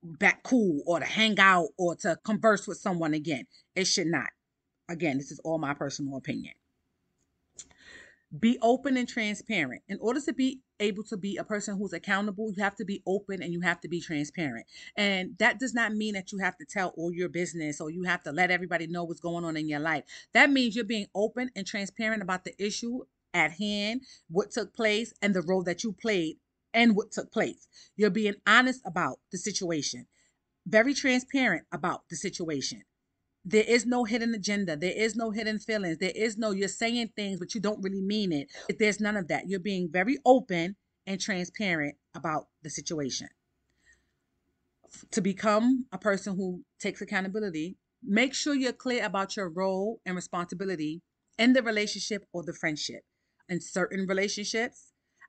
back 0.03 0.43
cool 0.43 0.83
or 0.87 1.01
to 1.01 1.07
hang 1.07 1.39
out 1.39 1.69
or 1.77 1.97
to 1.97 2.19
converse 2.25 2.67
with 2.67 2.79
someone 2.79 3.15
again. 3.15 3.47
It 3.75 3.87
should 3.87 4.07
not. 4.07 4.29
Again, 4.89 5.19
this 5.19 5.31
is 5.31 5.41
all 5.41 5.59
my 5.59 5.75
personal 5.75 6.17
opinion. 6.17 6.55
Be 8.39 8.59
open 8.61 8.97
and 8.99 9.09
transparent. 9.09 9.83
In 9.89 9.99
order 10.01 10.21
to 10.21 10.33
be 10.35 10.61
able 10.81 11.03
to 11.05 11.17
be 11.17 11.39
a 11.39 11.45
person 11.45 11.79
who's 11.79 11.95
accountable, 11.95 12.53
you 12.55 12.63
have 12.63 12.77
to 12.77 12.85
be 12.85 13.03
open 13.07 13.43
and 13.43 13.53
you 13.53 13.61
have 13.63 13.81
to 13.81 13.89
be 13.89 14.01
transparent. 14.01 14.67
And 14.97 15.35
that 15.39 15.59
does 15.59 15.73
not 15.73 15.95
mean 15.95 16.15
that 16.15 16.31
you 16.31 16.39
have 16.39 16.57
to 16.59 16.67
tell 16.67 16.93
all 16.97 17.13
your 17.13 17.31
business 17.31 17.81
or 17.81 17.91
you 17.91 18.05
have 18.05 18.23
to 18.25 18.33
let 18.33 18.51
everybody 18.51 18.87
know 18.87 19.05
what's 19.05 19.21
going 19.21 19.45
on 19.45 19.57
in 19.57 19.69
your 19.69 19.81
life. 19.81 20.05
That 20.35 20.51
means 20.51 20.77
you're 20.77 20.85
being 20.85 21.07
open 21.15 21.51
and 21.57 21.67
transparent 21.67 22.23
about 22.23 22.45
the 22.45 22.53
issue 22.63 23.01
at 23.33 23.53
hand, 23.53 24.03
what 24.29 24.51
took 24.51 24.75
place, 24.75 25.13
and 25.23 25.35
the 25.35 25.43
role 25.43 25.63
that 25.65 25.83
you 25.83 25.93
played 25.93 26.37
and 26.79 26.95
what 26.95 27.11
took 27.11 27.33
place. 27.33 27.67
You're 27.97 28.09
being 28.09 28.37
honest 28.47 28.81
about 28.87 29.19
the 29.33 29.39
situation, 29.39 30.07
very 30.65 30.95
transparent 30.95 31.67
about 31.73 32.03
the 32.09 32.15
situation. 32.15 32.85
There 33.45 33.65
is 33.67 33.85
no 33.85 34.05
hidden 34.05 34.33
agenda. 34.33 34.77
There 34.77 34.93
is 34.97 35.17
no 35.17 35.33
hidden 35.33 35.59
feelings. 35.59 35.99
There 35.99 36.13
is 36.15 36.39
no, 36.39 36.53
you're 36.53 36.69
saying 36.69 37.11
things, 37.17 37.41
but 37.41 37.53
you 37.55 37.61
don't 37.61 37.83
really 37.83 38.03
mean 38.03 38.31
it. 38.33 38.49
There's 38.79 39.01
none 39.01 39.17
of 39.17 39.27
that. 39.29 39.49
You're 39.49 39.59
being 39.59 39.89
very 39.91 40.19
open 40.25 40.77
and 41.07 41.21
transparent 41.21 41.97
about 42.15 42.47
the 42.63 42.71
situation. 42.71 43.29
To 45.11 45.21
become 45.21 45.87
a 45.93 45.99
person 45.99 46.37
who 46.37 46.63
takes 46.79 47.01
accountability, 47.01 47.77
make 48.03 48.35
sure 48.35 48.55
you're 48.55 48.73
clear 48.73 49.05
about 49.05 49.37
your 49.37 49.49
role 49.49 50.01
and 50.07 50.15
responsibility 50.15 51.03
in 51.39 51.55
the 51.55 51.63
relationship 51.63 52.25
or 52.33 52.45
the 52.45 52.53
friendship. 52.55 53.03
In 53.49 53.61
certain 53.61 54.07
relationships, 54.07 54.88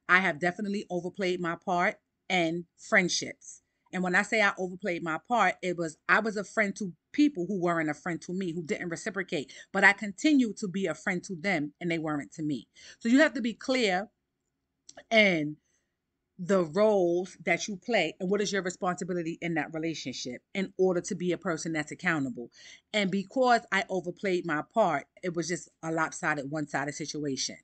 I 0.10 0.20
have 0.20 0.40
definitely 0.40 0.86
overplayed 0.90 1.40
my 1.40 1.56
part 1.64 1.98
and 2.30 2.66
friendships. 2.78 3.62
And 3.94 4.04
when 4.04 4.16
I 4.16 4.24
say 4.24 4.42
I 4.42 4.54
overplayed 4.58 5.04
my 5.04 5.20
part, 5.28 5.56
it 5.62 5.78
was 5.78 5.98
I 6.10 6.20
was 6.20 6.36
a 6.36 6.44
friend 6.44 6.76
to 6.78 6.94
people 7.12 7.46
who 7.48 7.62
weren't 7.62 7.90
a 7.90 7.94
friend 7.94 8.22
to 8.24 8.34
me, 8.34 8.52
who 8.52 8.64
didn't 8.64 8.90
reciprocate, 8.90 9.54
but 9.72 9.84
I 9.84 9.94
continued 9.94 10.58
to 10.58 10.68
be 10.68 10.88
a 10.88 10.96
friend 10.96 11.24
to 11.24 11.36
them 11.36 11.74
and 11.80 11.90
they 11.90 12.00
weren't 12.00 12.34
to 12.34 12.44
me. 12.44 12.68
So 13.00 13.10
you 13.10 13.20
have 13.20 13.34
to 13.34 13.42
be 13.42 13.54
clear 13.54 14.10
and 15.10 15.58
the 16.38 16.64
roles 16.64 17.38
that 17.46 17.68
you 17.68 17.78
play 17.78 18.16
and 18.20 18.30
what 18.30 18.42
is 18.42 18.52
your 18.52 18.62
responsibility 18.62 19.38
in 19.42 19.56
that 19.56 19.74
relationship 19.74 20.42
in 20.54 20.74
order 20.78 21.02
to 21.02 21.16
be 21.16 21.34
a 21.34 21.38
person 21.38 21.74
that's 21.74 21.92
accountable. 21.92 22.50
And 22.94 23.12
because 23.12 23.62
I 23.72 23.84
overplayed 23.90 24.46
my 24.46 24.64
part, 24.74 25.06
it 25.22 25.36
was 25.36 25.50
just 25.50 25.70
a 25.84 25.92
lopsided, 25.92 26.50
one 26.50 26.68
sided 26.68 26.96
situation 26.96 27.58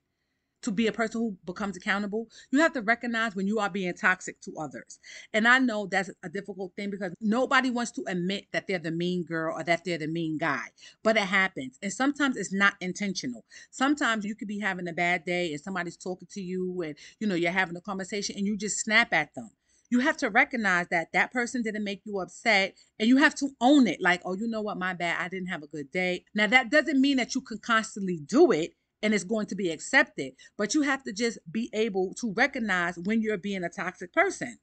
to 0.66 0.72
be 0.72 0.88
a 0.88 0.92
person 0.92 1.20
who 1.20 1.36
becomes 1.46 1.76
accountable, 1.76 2.28
you 2.50 2.58
have 2.58 2.72
to 2.74 2.82
recognize 2.82 3.34
when 3.34 3.46
you 3.46 3.60
are 3.60 3.70
being 3.70 3.94
toxic 3.94 4.40
to 4.42 4.52
others. 4.58 4.98
And 5.32 5.46
I 5.46 5.60
know 5.60 5.86
that's 5.86 6.10
a 6.24 6.28
difficult 6.28 6.72
thing 6.76 6.90
because 6.90 7.14
nobody 7.20 7.70
wants 7.70 7.92
to 7.92 8.04
admit 8.08 8.46
that 8.52 8.66
they're 8.66 8.80
the 8.80 8.90
mean 8.90 9.24
girl 9.24 9.54
or 9.56 9.62
that 9.62 9.84
they're 9.84 9.96
the 9.96 10.08
mean 10.08 10.38
guy, 10.38 10.66
but 11.04 11.16
it 11.16 11.20
happens. 11.20 11.78
And 11.82 11.92
sometimes 11.92 12.36
it's 12.36 12.52
not 12.52 12.74
intentional. 12.80 13.44
Sometimes 13.70 14.24
you 14.24 14.34
could 14.34 14.48
be 14.48 14.58
having 14.58 14.88
a 14.88 14.92
bad 14.92 15.24
day 15.24 15.52
and 15.52 15.60
somebody's 15.60 15.96
talking 15.96 16.28
to 16.32 16.40
you 16.40 16.82
and 16.82 16.96
you 17.20 17.28
know 17.28 17.36
you're 17.36 17.52
having 17.52 17.76
a 17.76 17.80
conversation 17.80 18.34
and 18.36 18.46
you 18.46 18.56
just 18.56 18.80
snap 18.80 19.12
at 19.12 19.34
them 19.34 19.50
you 19.88 20.00
have 20.00 20.16
to 20.16 20.28
recognize 20.28 20.88
that 20.88 21.12
that 21.12 21.32
person 21.32 21.62
didn't 21.62 21.84
make 21.84 22.00
you 22.04 22.18
upset 22.18 22.74
and 22.98 23.08
you 23.08 23.18
have 23.18 23.34
to 23.36 23.50
own 23.60 23.86
it 23.86 24.00
like 24.00 24.20
oh 24.24 24.34
you 24.34 24.48
know 24.48 24.60
what 24.60 24.76
my 24.76 24.92
bad 24.92 25.16
i 25.20 25.28
didn't 25.28 25.48
have 25.48 25.62
a 25.62 25.68
good 25.68 25.90
day 25.92 26.24
now 26.34 26.46
that 26.46 26.70
doesn't 26.70 27.00
mean 27.00 27.16
that 27.16 27.34
you 27.34 27.40
can 27.40 27.58
constantly 27.58 28.18
do 28.26 28.50
it 28.50 28.72
and 29.02 29.14
it's 29.14 29.24
going 29.24 29.46
to 29.46 29.54
be 29.54 29.70
accepted. 29.70 30.32
But 30.56 30.74
you 30.74 30.82
have 30.82 31.02
to 31.04 31.12
just 31.12 31.38
be 31.50 31.70
able 31.72 32.14
to 32.14 32.32
recognize 32.32 32.98
when 32.98 33.20
you're 33.22 33.38
being 33.38 33.64
a 33.64 33.68
toxic 33.68 34.12
person. 34.12 34.58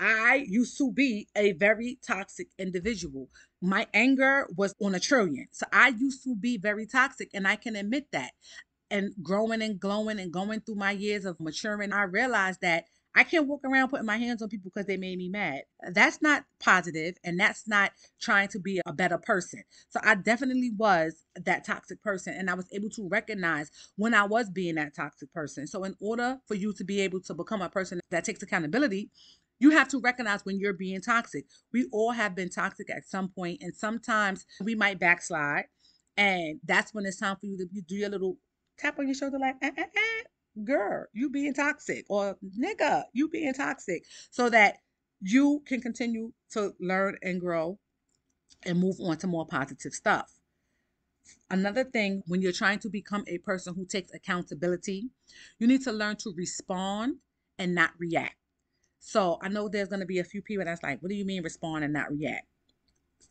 I 0.00 0.44
used 0.48 0.76
to 0.78 0.90
be 0.90 1.28
a 1.36 1.52
very 1.52 1.98
toxic 2.06 2.48
individual. 2.58 3.28
My 3.62 3.86
anger 3.94 4.48
was 4.56 4.74
on 4.82 4.94
a 4.94 5.00
trillion. 5.00 5.46
So 5.52 5.66
I 5.72 5.88
used 5.88 6.24
to 6.24 6.34
be 6.34 6.58
very 6.58 6.86
toxic, 6.86 7.30
and 7.32 7.46
I 7.46 7.56
can 7.56 7.76
admit 7.76 8.08
that. 8.12 8.32
And 8.90 9.12
growing 9.22 9.62
and 9.62 9.78
glowing 9.80 10.18
and 10.18 10.32
going 10.32 10.60
through 10.60 10.74
my 10.76 10.90
years 10.90 11.24
of 11.24 11.40
maturing, 11.40 11.92
I 11.92 12.02
realized 12.02 12.60
that 12.62 12.84
I 13.14 13.22
can't 13.24 13.46
walk 13.46 13.60
around 13.64 13.88
putting 13.88 14.06
my 14.06 14.16
hands 14.16 14.42
on 14.42 14.48
people 14.48 14.70
because 14.72 14.86
they 14.86 14.96
made 14.96 15.18
me 15.18 15.28
mad. 15.28 15.62
That's 15.92 16.20
not 16.20 16.44
positive 16.58 17.16
and 17.22 17.38
that's 17.38 17.68
not 17.68 17.92
trying 18.20 18.48
to 18.48 18.58
be 18.58 18.80
a 18.86 18.92
better 18.92 19.18
person. 19.18 19.62
So 19.88 20.00
I 20.02 20.16
definitely 20.16 20.72
was 20.76 21.24
that 21.36 21.64
toxic 21.64 22.02
person 22.02 22.34
and 22.36 22.50
I 22.50 22.54
was 22.54 22.66
able 22.72 22.90
to 22.90 23.08
recognize 23.08 23.70
when 23.96 24.14
I 24.14 24.24
was 24.24 24.50
being 24.50 24.74
that 24.76 24.94
toxic 24.94 25.32
person. 25.32 25.66
So 25.66 25.84
in 25.84 25.94
order 26.00 26.38
for 26.46 26.54
you 26.54 26.72
to 26.72 26.84
be 26.84 27.00
able 27.02 27.20
to 27.20 27.34
become 27.34 27.62
a 27.62 27.68
person 27.68 28.00
that 28.10 28.24
takes 28.24 28.42
accountability, 28.42 29.10
you 29.60 29.70
have 29.70 29.88
to 29.88 30.00
recognize 30.00 30.44
when 30.44 30.58
you're 30.58 30.72
being 30.72 31.00
toxic. 31.00 31.46
We 31.72 31.86
all 31.92 32.10
have 32.10 32.34
been 32.34 32.50
toxic 32.50 32.90
at 32.90 33.06
some 33.06 33.28
point 33.28 33.58
and 33.62 33.74
sometimes 33.74 34.44
we 34.60 34.74
might 34.74 34.98
backslide 34.98 35.66
and 36.16 36.58
that's 36.64 36.92
when 36.92 37.06
it's 37.06 37.18
time 37.18 37.36
for 37.36 37.46
you 37.46 37.56
to 37.58 37.66
do 37.82 37.94
your 37.94 38.10
little 38.10 38.38
tap 38.76 38.98
on 38.98 39.06
your 39.06 39.14
shoulder 39.14 39.38
like 39.38 39.56
eh, 39.62 39.70
eh, 39.76 39.84
eh 39.96 40.22
girl, 40.62 41.06
you 41.12 41.30
being 41.30 41.54
toxic, 41.54 42.04
or 42.08 42.36
nigga, 42.58 43.04
you 43.12 43.28
being 43.28 43.54
toxic, 43.54 44.04
so 44.30 44.48
that 44.50 44.76
you 45.20 45.62
can 45.66 45.80
continue 45.80 46.32
to 46.50 46.74
learn 46.78 47.16
and 47.22 47.40
grow 47.40 47.78
and 48.64 48.78
move 48.78 48.96
on 49.00 49.16
to 49.18 49.26
more 49.26 49.46
positive 49.46 49.92
stuff. 49.92 50.38
Another 51.50 51.84
thing, 51.84 52.22
when 52.26 52.42
you're 52.42 52.52
trying 52.52 52.78
to 52.80 52.88
become 52.88 53.24
a 53.26 53.38
person 53.38 53.74
who 53.74 53.86
takes 53.86 54.12
accountability, 54.12 55.08
you 55.58 55.66
need 55.66 55.82
to 55.82 55.92
learn 55.92 56.16
to 56.16 56.32
respond 56.36 57.16
and 57.58 57.74
not 57.74 57.90
react. 57.98 58.36
So 58.98 59.38
I 59.42 59.48
know 59.48 59.68
there's 59.68 59.88
going 59.88 60.00
to 60.00 60.06
be 60.06 60.18
a 60.18 60.24
few 60.24 60.42
people 60.42 60.64
that's 60.64 60.82
like, 60.82 61.02
what 61.02 61.10
do 61.10 61.14
you 61.14 61.24
mean 61.24 61.42
respond 61.42 61.84
and 61.84 61.92
not 61.92 62.10
react? 62.10 62.46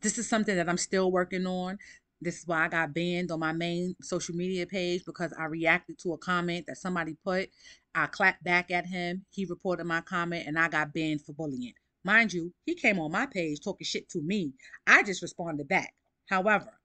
This 0.01 0.17
is 0.17 0.27
something 0.27 0.55
that 0.55 0.69
I'm 0.69 0.77
still 0.77 1.11
working 1.11 1.45
on. 1.47 1.79
This 2.23 2.39
is 2.39 2.47
why 2.47 2.65
I 2.65 2.67
got 2.69 2.93
banned 2.93 3.31
on 3.31 3.39
my 3.39 3.51
main 3.51 3.95
social 4.01 4.35
media 4.35 4.65
page 4.65 5.03
because 5.05 5.33
I 5.37 5.45
reacted 5.45 5.99
to 5.99 6.13
a 6.13 6.17
comment 6.17 6.65
that 6.67 6.77
somebody 6.77 7.15
put. 7.23 7.49
I 7.93 8.07
clapped 8.07 8.43
back 8.43 8.71
at 8.71 8.85
him. 8.85 9.25
He 9.29 9.45
reported 9.45 9.85
my 9.85 10.01
comment 10.01 10.47
and 10.47 10.57
I 10.57 10.69
got 10.69 10.93
banned 10.93 11.21
for 11.21 11.33
bullying. 11.33 11.73
Mind 12.03 12.33
you, 12.33 12.53
he 12.65 12.75
came 12.75 12.99
on 12.99 13.11
my 13.11 13.25
page 13.25 13.59
talking 13.63 13.85
shit 13.85 14.09
to 14.09 14.21
me. 14.21 14.53
I 14.87 15.03
just 15.03 15.21
responded 15.21 15.67
back. 15.67 15.93
However, 16.29 16.79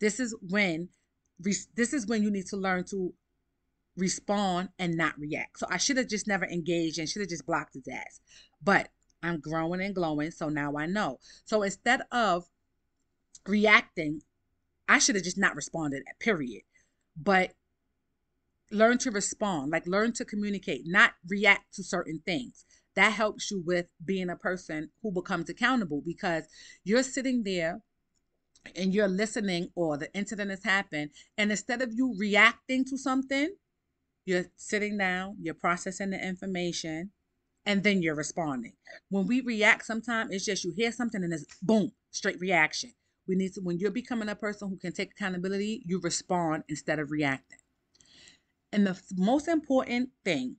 this 0.00 0.20
is 0.20 0.34
when 0.48 0.88
this 1.38 1.92
is 1.92 2.06
when 2.06 2.22
you 2.22 2.30
need 2.30 2.46
to 2.46 2.56
learn 2.56 2.84
to 2.84 3.12
respond 3.96 4.68
and 4.78 4.96
not 4.96 5.18
react. 5.18 5.58
So 5.58 5.66
I 5.70 5.76
should 5.76 5.96
have 5.96 6.08
just 6.08 6.28
never 6.28 6.44
engaged 6.44 6.98
and 6.98 7.08
should 7.08 7.20
have 7.20 7.28
just 7.28 7.46
blocked 7.46 7.74
his 7.74 7.88
ass. 7.88 8.20
But 8.62 8.88
I'm 9.22 9.40
growing 9.40 9.80
and 9.80 9.94
glowing, 9.94 10.30
so 10.30 10.48
now 10.48 10.76
I 10.76 10.86
know. 10.86 11.18
So 11.44 11.62
instead 11.62 12.02
of 12.12 12.48
reacting, 13.46 14.22
I 14.92 14.98
should 14.98 15.14
have 15.14 15.24
just 15.24 15.38
not 15.38 15.56
responded, 15.56 16.02
period. 16.20 16.64
But 17.16 17.54
learn 18.70 18.98
to 18.98 19.10
respond, 19.10 19.72
like 19.72 19.86
learn 19.86 20.12
to 20.12 20.24
communicate, 20.26 20.82
not 20.84 21.12
react 21.26 21.72
to 21.76 21.82
certain 21.82 22.20
things. 22.26 22.66
That 22.94 23.14
helps 23.14 23.50
you 23.50 23.62
with 23.64 23.86
being 24.04 24.28
a 24.28 24.36
person 24.36 24.90
who 25.02 25.10
becomes 25.10 25.48
accountable 25.48 26.02
because 26.04 26.44
you're 26.84 27.02
sitting 27.02 27.42
there 27.42 27.80
and 28.76 28.92
you're 28.92 29.08
listening 29.08 29.70
or 29.74 29.96
the 29.96 30.12
incident 30.14 30.50
has 30.50 30.62
happened 30.62 31.12
and 31.38 31.50
instead 31.50 31.80
of 31.80 31.94
you 31.94 32.14
reacting 32.18 32.84
to 32.84 32.98
something 32.98 33.48
you're 34.24 34.44
sitting 34.56 34.96
down 34.96 35.36
you're 35.40 35.52
processing 35.52 36.10
the 36.10 36.28
information 36.28 37.10
and 37.66 37.82
then 37.82 38.02
you're 38.02 38.14
responding 38.14 38.74
when 39.08 39.26
we 39.26 39.40
react 39.40 39.84
sometimes 39.84 40.32
it's 40.32 40.44
just 40.44 40.62
you 40.62 40.72
hear 40.76 40.92
something 40.92 41.24
and 41.24 41.32
it's 41.32 41.44
boom 41.60 41.90
straight 42.12 42.38
reaction 42.38 42.92
we 43.26 43.34
need 43.36 43.52
to 43.52 43.60
when 43.60 43.78
you're 43.78 43.90
becoming 43.90 44.28
a 44.28 44.34
person 44.34 44.68
who 44.68 44.76
can 44.76 44.92
take 44.92 45.12
accountability 45.12 45.82
you 45.86 46.00
respond 46.00 46.64
instead 46.68 46.98
of 46.98 47.10
reacting 47.10 47.58
and 48.72 48.86
the 48.86 49.00
most 49.16 49.48
important 49.48 50.10
thing 50.24 50.56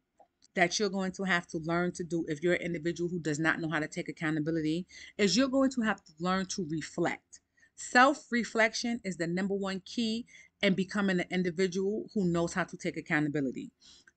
that 0.56 0.78
you're 0.80 0.90
going 0.90 1.12
to 1.12 1.24
have 1.24 1.48
to 1.48 1.58
learn 1.66 1.92
to 1.92 2.04
do 2.04 2.26
if 2.28 2.44
you're 2.44 2.54
an 2.54 2.62
individual 2.62 3.10
who 3.10 3.20
does 3.20 3.40
not 3.40 3.60
know 3.60 3.70
how 3.70 3.80
to 3.80 3.88
take 3.88 4.08
accountability 4.08 4.86
is 5.18 5.36
you're 5.36 5.48
going 5.48 5.72
to 5.72 5.82
have 5.82 6.04
to 6.04 6.12
learn 6.20 6.46
to 6.46 6.68
reflect 6.70 7.40
Self 7.76 8.32
reflection 8.32 9.02
is 9.04 9.18
the 9.18 9.28
number 9.28 9.56
one 9.56 9.82
key 9.86 10.26
in 10.62 10.74
becoming 10.76 11.20
an 11.20 11.26
individual 11.32 12.10
who 12.14 12.26
knows 12.26 12.54
how 12.54 12.64
to 12.64 12.78
take 12.78 12.98
accountability. 12.98 13.72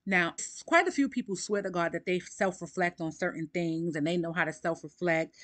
Now, 0.05 0.35
quite 0.67 0.87
a 0.87 0.93
few 0.93 1.09
people 1.09 1.35
swear 1.37 1.63
to 1.63 1.71
God 1.71 1.93
that 1.93 2.07
they 2.07 2.21
self 2.21 2.61
reflect 2.61 3.01
on 3.01 3.13
certain 3.13 3.49
things 3.53 3.97
and 3.97 4.07
they 4.07 4.17
know 4.17 4.33
how 4.33 4.45
to 4.45 4.53
self 4.53 4.85
reflect. 4.85 5.35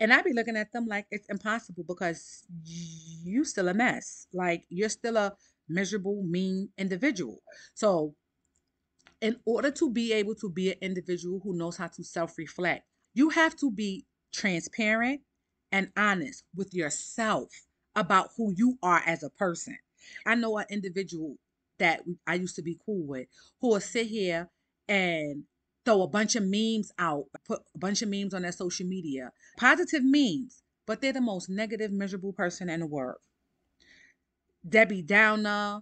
And 0.00 0.12
I'd 0.12 0.24
be 0.24 0.32
looking 0.32 0.56
at 0.56 0.72
them 0.72 0.86
like 0.86 1.06
it's 1.10 1.28
impossible 1.28 1.84
because 1.86 2.46
you 2.64 3.44
still 3.44 3.68
a 3.68 3.74
mess. 3.74 4.26
Like 4.32 4.64
you're 4.68 4.88
still 4.88 5.16
a 5.16 5.34
miserable, 5.68 6.22
mean 6.22 6.70
individual. 6.78 7.42
So, 7.74 8.14
in 9.20 9.36
order 9.44 9.70
to 9.72 9.90
be 9.90 10.12
able 10.12 10.34
to 10.36 10.50
be 10.50 10.70
an 10.70 10.78
individual 10.80 11.40
who 11.42 11.56
knows 11.56 11.76
how 11.76 11.88
to 11.88 12.04
self 12.04 12.38
reflect, 12.38 12.84
you 13.14 13.30
have 13.30 13.56
to 13.56 13.70
be 13.70 14.06
transparent 14.32 15.20
and 15.72 15.90
honest 15.96 16.44
with 16.54 16.72
yourself 16.72 17.48
about 17.96 18.30
who 18.36 18.54
you 18.56 18.78
are 18.82 19.02
as 19.04 19.22
a 19.22 19.30
person. 19.30 19.76
I 20.24 20.36
know 20.36 20.58
an 20.58 20.66
individual 20.70 21.36
that 21.78 22.02
I 22.26 22.34
used 22.34 22.56
to 22.56 22.62
be 22.62 22.78
cool 22.86 23.06
with 23.06 23.26
who 23.60 23.70
will 23.70 23.80
sit 23.80 24.06
here 24.06 24.48
and 24.88 25.44
throw 25.88 26.02
a 26.02 26.06
bunch 26.06 26.36
of 26.36 26.42
memes 26.44 26.92
out, 26.98 27.24
put 27.46 27.62
a 27.74 27.78
bunch 27.78 28.02
of 28.02 28.10
memes 28.10 28.34
on 28.34 28.42
their 28.42 28.52
social 28.52 28.86
media, 28.86 29.32
positive 29.56 30.02
memes, 30.04 30.62
but 30.86 31.00
they're 31.00 31.14
the 31.14 31.20
most 31.20 31.48
negative, 31.48 31.90
miserable 31.90 32.34
person 32.34 32.68
in 32.68 32.80
the 32.80 32.86
world. 32.86 33.16
Debbie 34.68 35.00
Downer, 35.00 35.80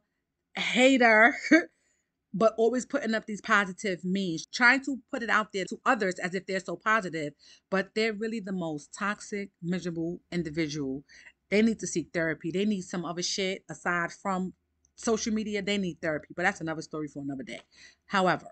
hater, 0.54 1.34
but 2.32 2.54
always 2.56 2.86
putting 2.86 3.16
up 3.16 3.26
these 3.26 3.40
positive 3.40 4.02
memes, 4.04 4.46
trying 4.46 4.84
to 4.84 5.00
put 5.10 5.24
it 5.24 5.30
out 5.30 5.52
there 5.52 5.64
to 5.64 5.80
others 5.84 6.20
as 6.20 6.36
if 6.36 6.46
they're 6.46 6.60
so 6.60 6.76
positive, 6.76 7.32
but 7.68 7.88
they're 7.96 8.12
really 8.12 8.38
the 8.38 8.52
most 8.52 8.94
toxic, 8.94 9.50
miserable 9.60 10.20
individual. 10.30 11.02
They 11.50 11.62
need 11.62 11.80
to 11.80 11.86
seek 11.88 12.10
therapy. 12.12 12.52
They 12.52 12.64
need 12.64 12.82
some 12.82 13.04
other 13.04 13.22
shit 13.22 13.64
aside 13.68 14.12
from 14.12 14.52
social 14.94 15.34
media. 15.34 15.62
They 15.62 15.78
need 15.78 16.00
therapy, 16.00 16.28
but 16.36 16.44
that's 16.44 16.60
another 16.60 16.82
story 16.82 17.08
for 17.08 17.24
another 17.24 17.42
day. 17.42 17.62
However, 18.06 18.46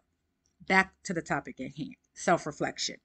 back 0.67 0.95
to 1.05 1.13
the 1.13 1.23
topic 1.23 1.61
at 1.61 1.77
hand 1.77 1.97
self 2.15 2.47
reflection. 2.47 2.97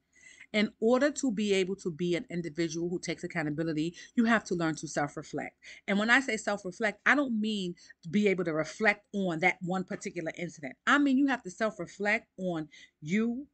In 0.52 0.72
order 0.80 1.12
to 1.12 1.32
be 1.32 1.54
able 1.54 1.76
to 1.76 1.92
be 1.92 2.16
an 2.16 2.26
individual 2.32 2.90
who 2.90 3.00
takes 3.00 3.24
accountability, 3.24 3.96
you 4.16 4.26
have 4.26 4.44
to 4.46 4.56
learn 4.56 4.76
to 4.76 4.88
self 4.88 5.16
reflect. 5.16 5.56
And 5.88 6.00
when 6.00 6.10
I 6.10 6.22
say 6.22 6.38
self 6.38 6.66
reflect, 6.66 7.00
I 7.06 7.16
don't 7.16 7.40
mean 7.40 7.76
be 8.10 8.28
able 8.28 8.46
to 8.46 8.54
reflect 8.54 9.06
on 9.14 9.40
that 9.40 9.58
one 9.62 9.84
particular 9.84 10.32
incident. 10.38 10.74
I 10.88 10.98
mean, 10.98 11.18
you 11.18 11.28
have 11.28 11.44
to 11.44 11.52
self 11.52 11.80
reflect 11.80 12.28
on 12.38 12.70
you, 13.02 13.48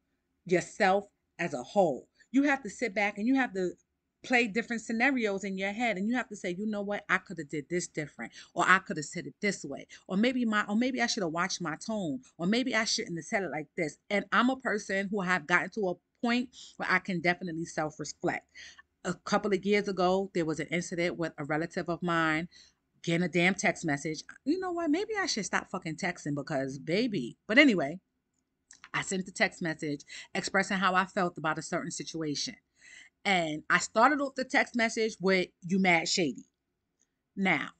yourself 0.46 1.06
as 1.38 1.52
a 1.52 1.62
whole. 1.62 2.08
You 2.32 2.44
have 2.44 2.62
to 2.62 2.70
sit 2.70 2.94
back 2.94 3.18
and 3.18 3.26
you 3.26 3.34
have 3.36 3.52
to 3.54 3.72
play 4.26 4.46
different 4.46 4.82
scenarios 4.82 5.44
in 5.44 5.56
your 5.56 5.72
head 5.72 5.96
and 5.96 6.08
you 6.08 6.14
have 6.14 6.28
to 6.28 6.36
say 6.36 6.54
you 6.58 6.66
know 6.66 6.82
what 6.82 7.04
i 7.08 7.18
could 7.18 7.38
have 7.38 7.48
did 7.48 7.68
this 7.68 7.86
different 7.86 8.32
or 8.54 8.64
i 8.66 8.78
could 8.78 8.96
have 8.96 9.06
said 9.06 9.26
it 9.26 9.34
this 9.40 9.64
way 9.64 9.86
or 10.08 10.16
maybe 10.16 10.44
my 10.44 10.64
or 10.68 10.76
maybe 10.76 11.00
i 11.00 11.06
should 11.06 11.22
have 11.22 11.32
watched 11.32 11.60
my 11.60 11.76
tone 11.76 12.20
or 12.38 12.46
maybe 12.46 12.74
i 12.74 12.84
shouldn't 12.84 13.16
have 13.16 13.24
said 13.24 13.42
it 13.42 13.50
like 13.50 13.68
this 13.76 13.98
and 14.10 14.24
i'm 14.32 14.50
a 14.50 14.56
person 14.56 15.08
who 15.10 15.20
have 15.20 15.46
gotten 15.46 15.70
to 15.70 15.88
a 15.88 15.94
point 16.22 16.48
where 16.76 16.90
I 16.90 16.98
can 16.98 17.20
definitely 17.20 17.64
self 17.64 17.98
reflect. 17.98 18.46
A 19.04 19.14
couple 19.14 19.52
of 19.52 19.64
years 19.64 19.88
ago, 19.88 20.30
there 20.34 20.44
was 20.44 20.60
an 20.60 20.66
incident 20.70 21.16
with 21.16 21.32
a 21.38 21.44
relative 21.44 21.88
of 21.88 22.02
mine 22.02 22.48
getting 23.04 23.22
a 23.22 23.28
damn 23.28 23.54
text 23.54 23.84
message. 23.84 24.22
You 24.44 24.58
know 24.58 24.72
what? 24.72 24.90
Maybe 24.90 25.12
I 25.18 25.26
should 25.26 25.44
stop 25.44 25.70
fucking 25.70 25.96
texting 25.96 26.34
because, 26.34 26.78
baby. 26.78 27.36
But 27.46 27.58
anyway, 27.58 28.00
I 28.92 29.02
sent 29.02 29.26
the 29.26 29.32
text 29.32 29.62
message 29.62 30.00
expressing 30.34 30.78
how 30.78 30.94
I 30.94 31.04
felt 31.04 31.38
about 31.38 31.58
a 31.58 31.62
certain 31.62 31.92
situation. 31.92 32.56
And 33.26 33.64
I 33.68 33.78
started 33.78 34.20
off 34.20 34.36
the 34.36 34.44
text 34.44 34.76
message 34.76 35.16
with, 35.20 35.48
You 35.66 35.80
mad 35.80 36.08
shady. 36.08 36.44
Now, 37.34 37.70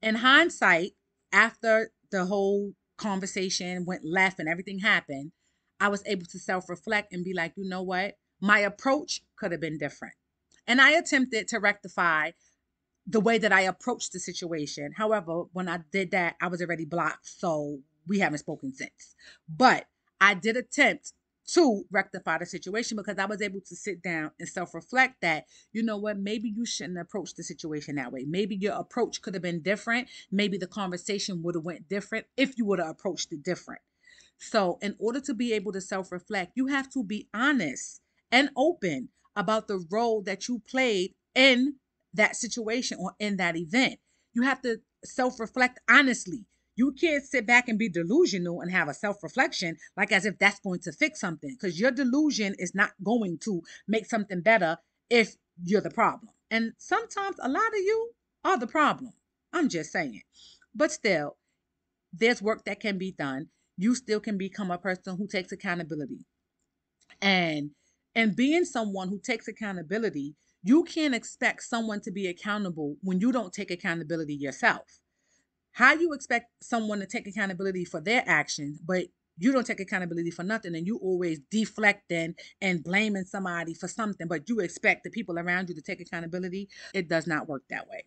in 0.00 0.16
hindsight, 0.16 0.92
after 1.30 1.92
the 2.10 2.24
whole 2.24 2.72
conversation 2.96 3.84
went 3.84 4.02
left 4.02 4.38
and 4.38 4.48
everything 4.48 4.78
happened, 4.78 5.32
I 5.78 5.88
was 5.88 6.02
able 6.06 6.24
to 6.24 6.38
self 6.38 6.70
reflect 6.70 7.12
and 7.12 7.22
be 7.22 7.34
like, 7.34 7.52
you 7.56 7.68
know 7.68 7.82
what? 7.82 8.16
My 8.40 8.60
approach 8.60 9.22
could 9.36 9.52
have 9.52 9.60
been 9.60 9.76
different. 9.76 10.14
And 10.66 10.80
I 10.80 10.92
attempted 10.92 11.48
to 11.48 11.58
rectify 11.58 12.30
the 13.06 13.20
way 13.20 13.36
that 13.36 13.52
I 13.52 13.62
approached 13.62 14.12
the 14.12 14.20
situation. 14.20 14.92
However, 14.96 15.42
when 15.52 15.68
I 15.68 15.80
did 15.92 16.12
that, 16.12 16.36
I 16.40 16.46
was 16.46 16.62
already 16.62 16.86
blocked. 16.86 17.28
So 17.28 17.80
we 18.06 18.20
haven't 18.20 18.38
spoken 18.38 18.72
since. 18.72 19.14
But 19.46 19.84
I 20.18 20.32
did 20.32 20.56
attempt 20.56 21.12
to 21.54 21.84
rectify 21.90 22.38
the 22.38 22.46
situation 22.46 22.96
because 22.96 23.18
I 23.18 23.26
was 23.26 23.42
able 23.42 23.60
to 23.60 23.76
sit 23.76 24.02
down 24.02 24.30
and 24.38 24.48
self 24.48 24.74
reflect 24.74 25.20
that, 25.22 25.46
you 25.72 25.82
know 25.82 25.96
what, 25.98 26.18
maybe 26.18 26.48
you 26.48 26.64
shouldn't 26.66 26.98
approach 26.98 27.34
the 27.34 27.42
situation 27.42 27.96
that 27.96 28.12
way. 28.12 28.24
Maybe 28.26 28.56
your 28.56 28.74
approach 28.74 29.20
could 29.22 29.34
have 29.34 29.42
been 29.42 29.62
different. 29.62 30.08
Maybe 30.30 30.58
the 30.58 30.66
conversation 30.66 31.42
would 31.42 31.54
have 31.54 31.64
went 31.64 31.88
different 31.88 32.26
if 32.36 32.56
you 32.58 32.64
would 32.66 32.78
have 32.78 32.88
approached 32.88 33.32
it 33.32 33.42
different. 33.42 33.82
So, 34.38 34.78
in 34.82 34.96
order 34.98 35.20
to 35.20 35.34
be 35.34 35.52
able 35.52 35.72
to 35.72 35.80
self 35.80 36.10
reflect, 36.12 36.52
you 36.54 36.66
have 36.66 36.90
to 36.92 37.04
be 37.04 37.28
honest 37.34 38.00
and 38.30 38.50
open 38.56 39.10
about 39.36 39.68
the 39.68 39.84
role 39.90 40.22
that 40.22 40.48
you 40.48 40.60
played 40.60 41.14
in 41.34 41.76
that 42.14 42.36
situation 42.36 42.98
or 43.00 43.14
in 43.18 43.36
that 43.36 43.56
event. 43.56 44.00
You 44.34 44.42
have 44.42 44.60
to 44.62 44.80
self 45.04 45.38
reflect 45.38 45.80
honestly. 45.88 46.46
You 46.74 46.92
can't 46.92 47.24
sit 47.24 47.46
back 47.46 47.68
and 47.68 47.78
be 47.78 47.88
delusional 47.88 48.60
and 48.60 48.70
have 48.70 48.88
a 48.88 48.94
self 48.94 49.22
reflection 49.22 49.76
like 49.96 50.12
as 50.12 50.24
if 50.24 50.38
that's 50.38 50.60
going 50.60 50.80
to 50.80 50.92
fix 50.92 51.20
something 51.20 51.56
because 51.58 51.78
your 51.78 51.90
delusion 51.90 52.54
is 52.58 52.74
not 52.74 52.92
going 53.02 53.38
to 53.44 53.62
make 53.86 54.06
something 54.06 54.40
better 54.40 54.78
if 55.10 55.36
you're 55.62 55.80
the 55.80 55.90
problem. 55.90 56.32
And 56.50 56.72
sometimes 56.78 57.36
a 57.42 57.48
lot 57.48 57.68
of 57.68 57.78
you 57.78 58.12
are 58.44 58.58
the 58.58 58.66
problem. 58.66 59.12
I'm 59.52 59.68
just 59.68 59.92
saying. 59.92 60.22
But 60.74 60.92
still, 60.92 61.36
there's 62.12 62.42
work 62.42 62.64
that 62.64 62.80
can 62.80 62.98
be 62.98 63.12
done 63.12 63.48
you 63.76 63.94
still 63.94 64.20
can 64.20 64.38
become 64.38 64.70
a 64.70 64.78
person 64.78 65.16
who 65.16 65.26
takes 65.26 65.52
accountability. 65.52 66.24
And 67.20 67.70
and 68.14 68.36
being 68.36 68.64
someone 68.64 69.08
who 69.08 69.18
takes 69.18 69.48
accountability, 69.48 70.34
you 70.62 70.84
can't 70.84 71.14
expect 71.14 71.62
someone 71.62 72.00
to 72.02 72.12
be 72.12 72.26
accountable 72.26 72.96
when 73.02 73.20
you 73.20 73.32
don't 73.32 73.52
take 73.52 73.70
accountability 73.70 74.34
yourself. 74.34 75.00
How 75.72 75.94
you 75.94 76.12
expect 76.12 76.50
someone 76.62 77.00
to 77.00 77.06
take 77.06 77.26
accountability 77.26 77.84
for 77.84 78.00
their 78.00 78.22
actions, 78.26 78.78
but 78.78 79.06
you 79.38 79.52
don't 79.52 79.66
take 79.66 79.80
accountability 79.80 80.30
for 80.30 80.42
nothing 80.42 80.74
and 80.74 80.86
you 80.86 80.98
always 80.98 81.40
deflecting 81.50 82.34
and 82.60 82.84
blaming 82.84 83.24
somebody 83.24 83.74
for 83.74 83.88
something, 83.88 84.28
but 84.28 84.48
you 84.48 84.60
expect 84.60 85.04
the 85.04 85.10
people 85.10 85.38
around 85.38 85.68
you 85.68 85.74
to 85.74 85.80
take 85.80 86.00
accountability. 86.00 86.68
It 86.94 87.08
does 87.08 87.26
not 87.26 87.48
work 87.48 87.62
that 87.70 87.88
way. 87.88 88.04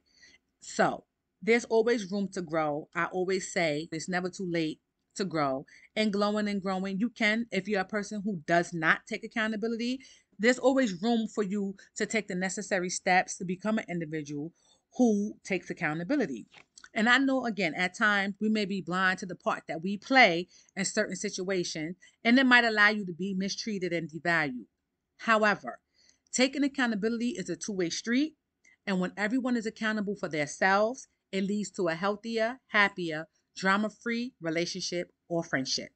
So 0.61 1.05
there's 1.41 1.65
always 1.65 2.11
room 2.11 2.27
to 2.33 2.41
grow. 2.41 2.89
I 2.95 3.05
always 3.05 3.51
say 3.51 3.89
it's 3.91 4.07
never 4.09 4.29
too 4.29 4.49
late 4.49 4.79
to 5.15 5.25
grow 5.25 5.65
and 5.95 6.13
glowing 6.13 6.47
and 6.47 6.61
growing. 6.61 6.99
You 6.99 7.09
can, 7.09 7.47
if 7.51 7.67
you're 7.67 7.81
a 7.81 7.85
person 7.85 8.21
who 8.23 8.41
does 8.45 8.73
not 8.73 8.99
take 9.07 9.23
accountability, 9.23 10.01
there's 10.37 10.59
always 10.59 11.01
room 11.01 11.27
for 11.27 11.43
you 11.43 11.75
to 11.95 12.05
take 12.05 12.27
the 12.27 12.35
necessary 12.35 12.89
steps 12.89 13.37
to 13.37 13.45
become 13.45 13.77
an 13.77 13.85
individual 13.89 14.51
who 14.97 15.35
takes 15.43 15.69
accountability. 15.69 16.47
And 16.93 17.09
I 17.09 17.17
know, 17.17 17.45
again, 17.45 17.73
at 17.75 17.97
times 17.97 18.35
we 18.39 18.47
may 18.47 18.63
be 18.63 18.81
blind 18.81 19.19
to 19.19 19.25
the 19.25 19.35
part 19.35 19.63
that 19.67 19.83
we 19.83 19.97
play 19.97 20.47
in 20.75 20.85
certain 20.85 21.17
situations, 21.17 21.97
and 22.23 22.39
it 22.39 22.45
might 22.45 22.63
allow 22.63 22.89
you 22.89 23.05
to 23.05 23.13
be 23.13 23.33
mistreated 23.33 23.91
and 23.91 24.09
devalued. 24.09 24.67
However, 25.17 25.79
taking 26.31 26.63
accountability 26.63 27.31
is 27.31 27.49
a 27.49 27.57
two 27.57 27.73
way 27.73 27.89
street, 27.89 28.35
and 28.87 29.01
when 29.01 29.11
everyone 29.17 29.57
is 29.57 29.65
accountable 29.65 30.15
for 30.15 30.29
themselves, 30.29 31.07
it 31.31 31.43
leads 31.43 31.71
to 31.71 31.89
a 31.89 31.95
healthier, 31.95 32.59
happier, 32.67 33.27
drama 33.57 33.89
free 33.89 34.33
relationship 34.39 35.11
or 35.27 35.43
friendship. 35.43 35.89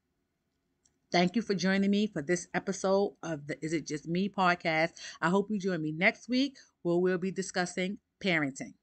Thank 1.11 1.35
you 1.35 1.41
for 1.41 1.55
joining 1.55 1.89
me 1.89 2.07
for 2.07 2.21
this 2.21 2.47
episode 2.53 3.15
of 3.23 3.47
the 3.47 3.57
Is 3.63 3.73
It 3.73 3.87
Just 3.87 4.07
Me 4.07 4.29
podcast. 4.29 4.91
I 5.21 5.29
hope 5.29 5.49
you 5.49 5.59
join 5.59 5.81
me 5.81 5.91
next 5.91 6.27
week 6.27 6.57
where 6.83 6.97
we'll 6.97 7.17
be 7.17 7.31
discussing 7.31 7.99
parenting. 8.23 8.73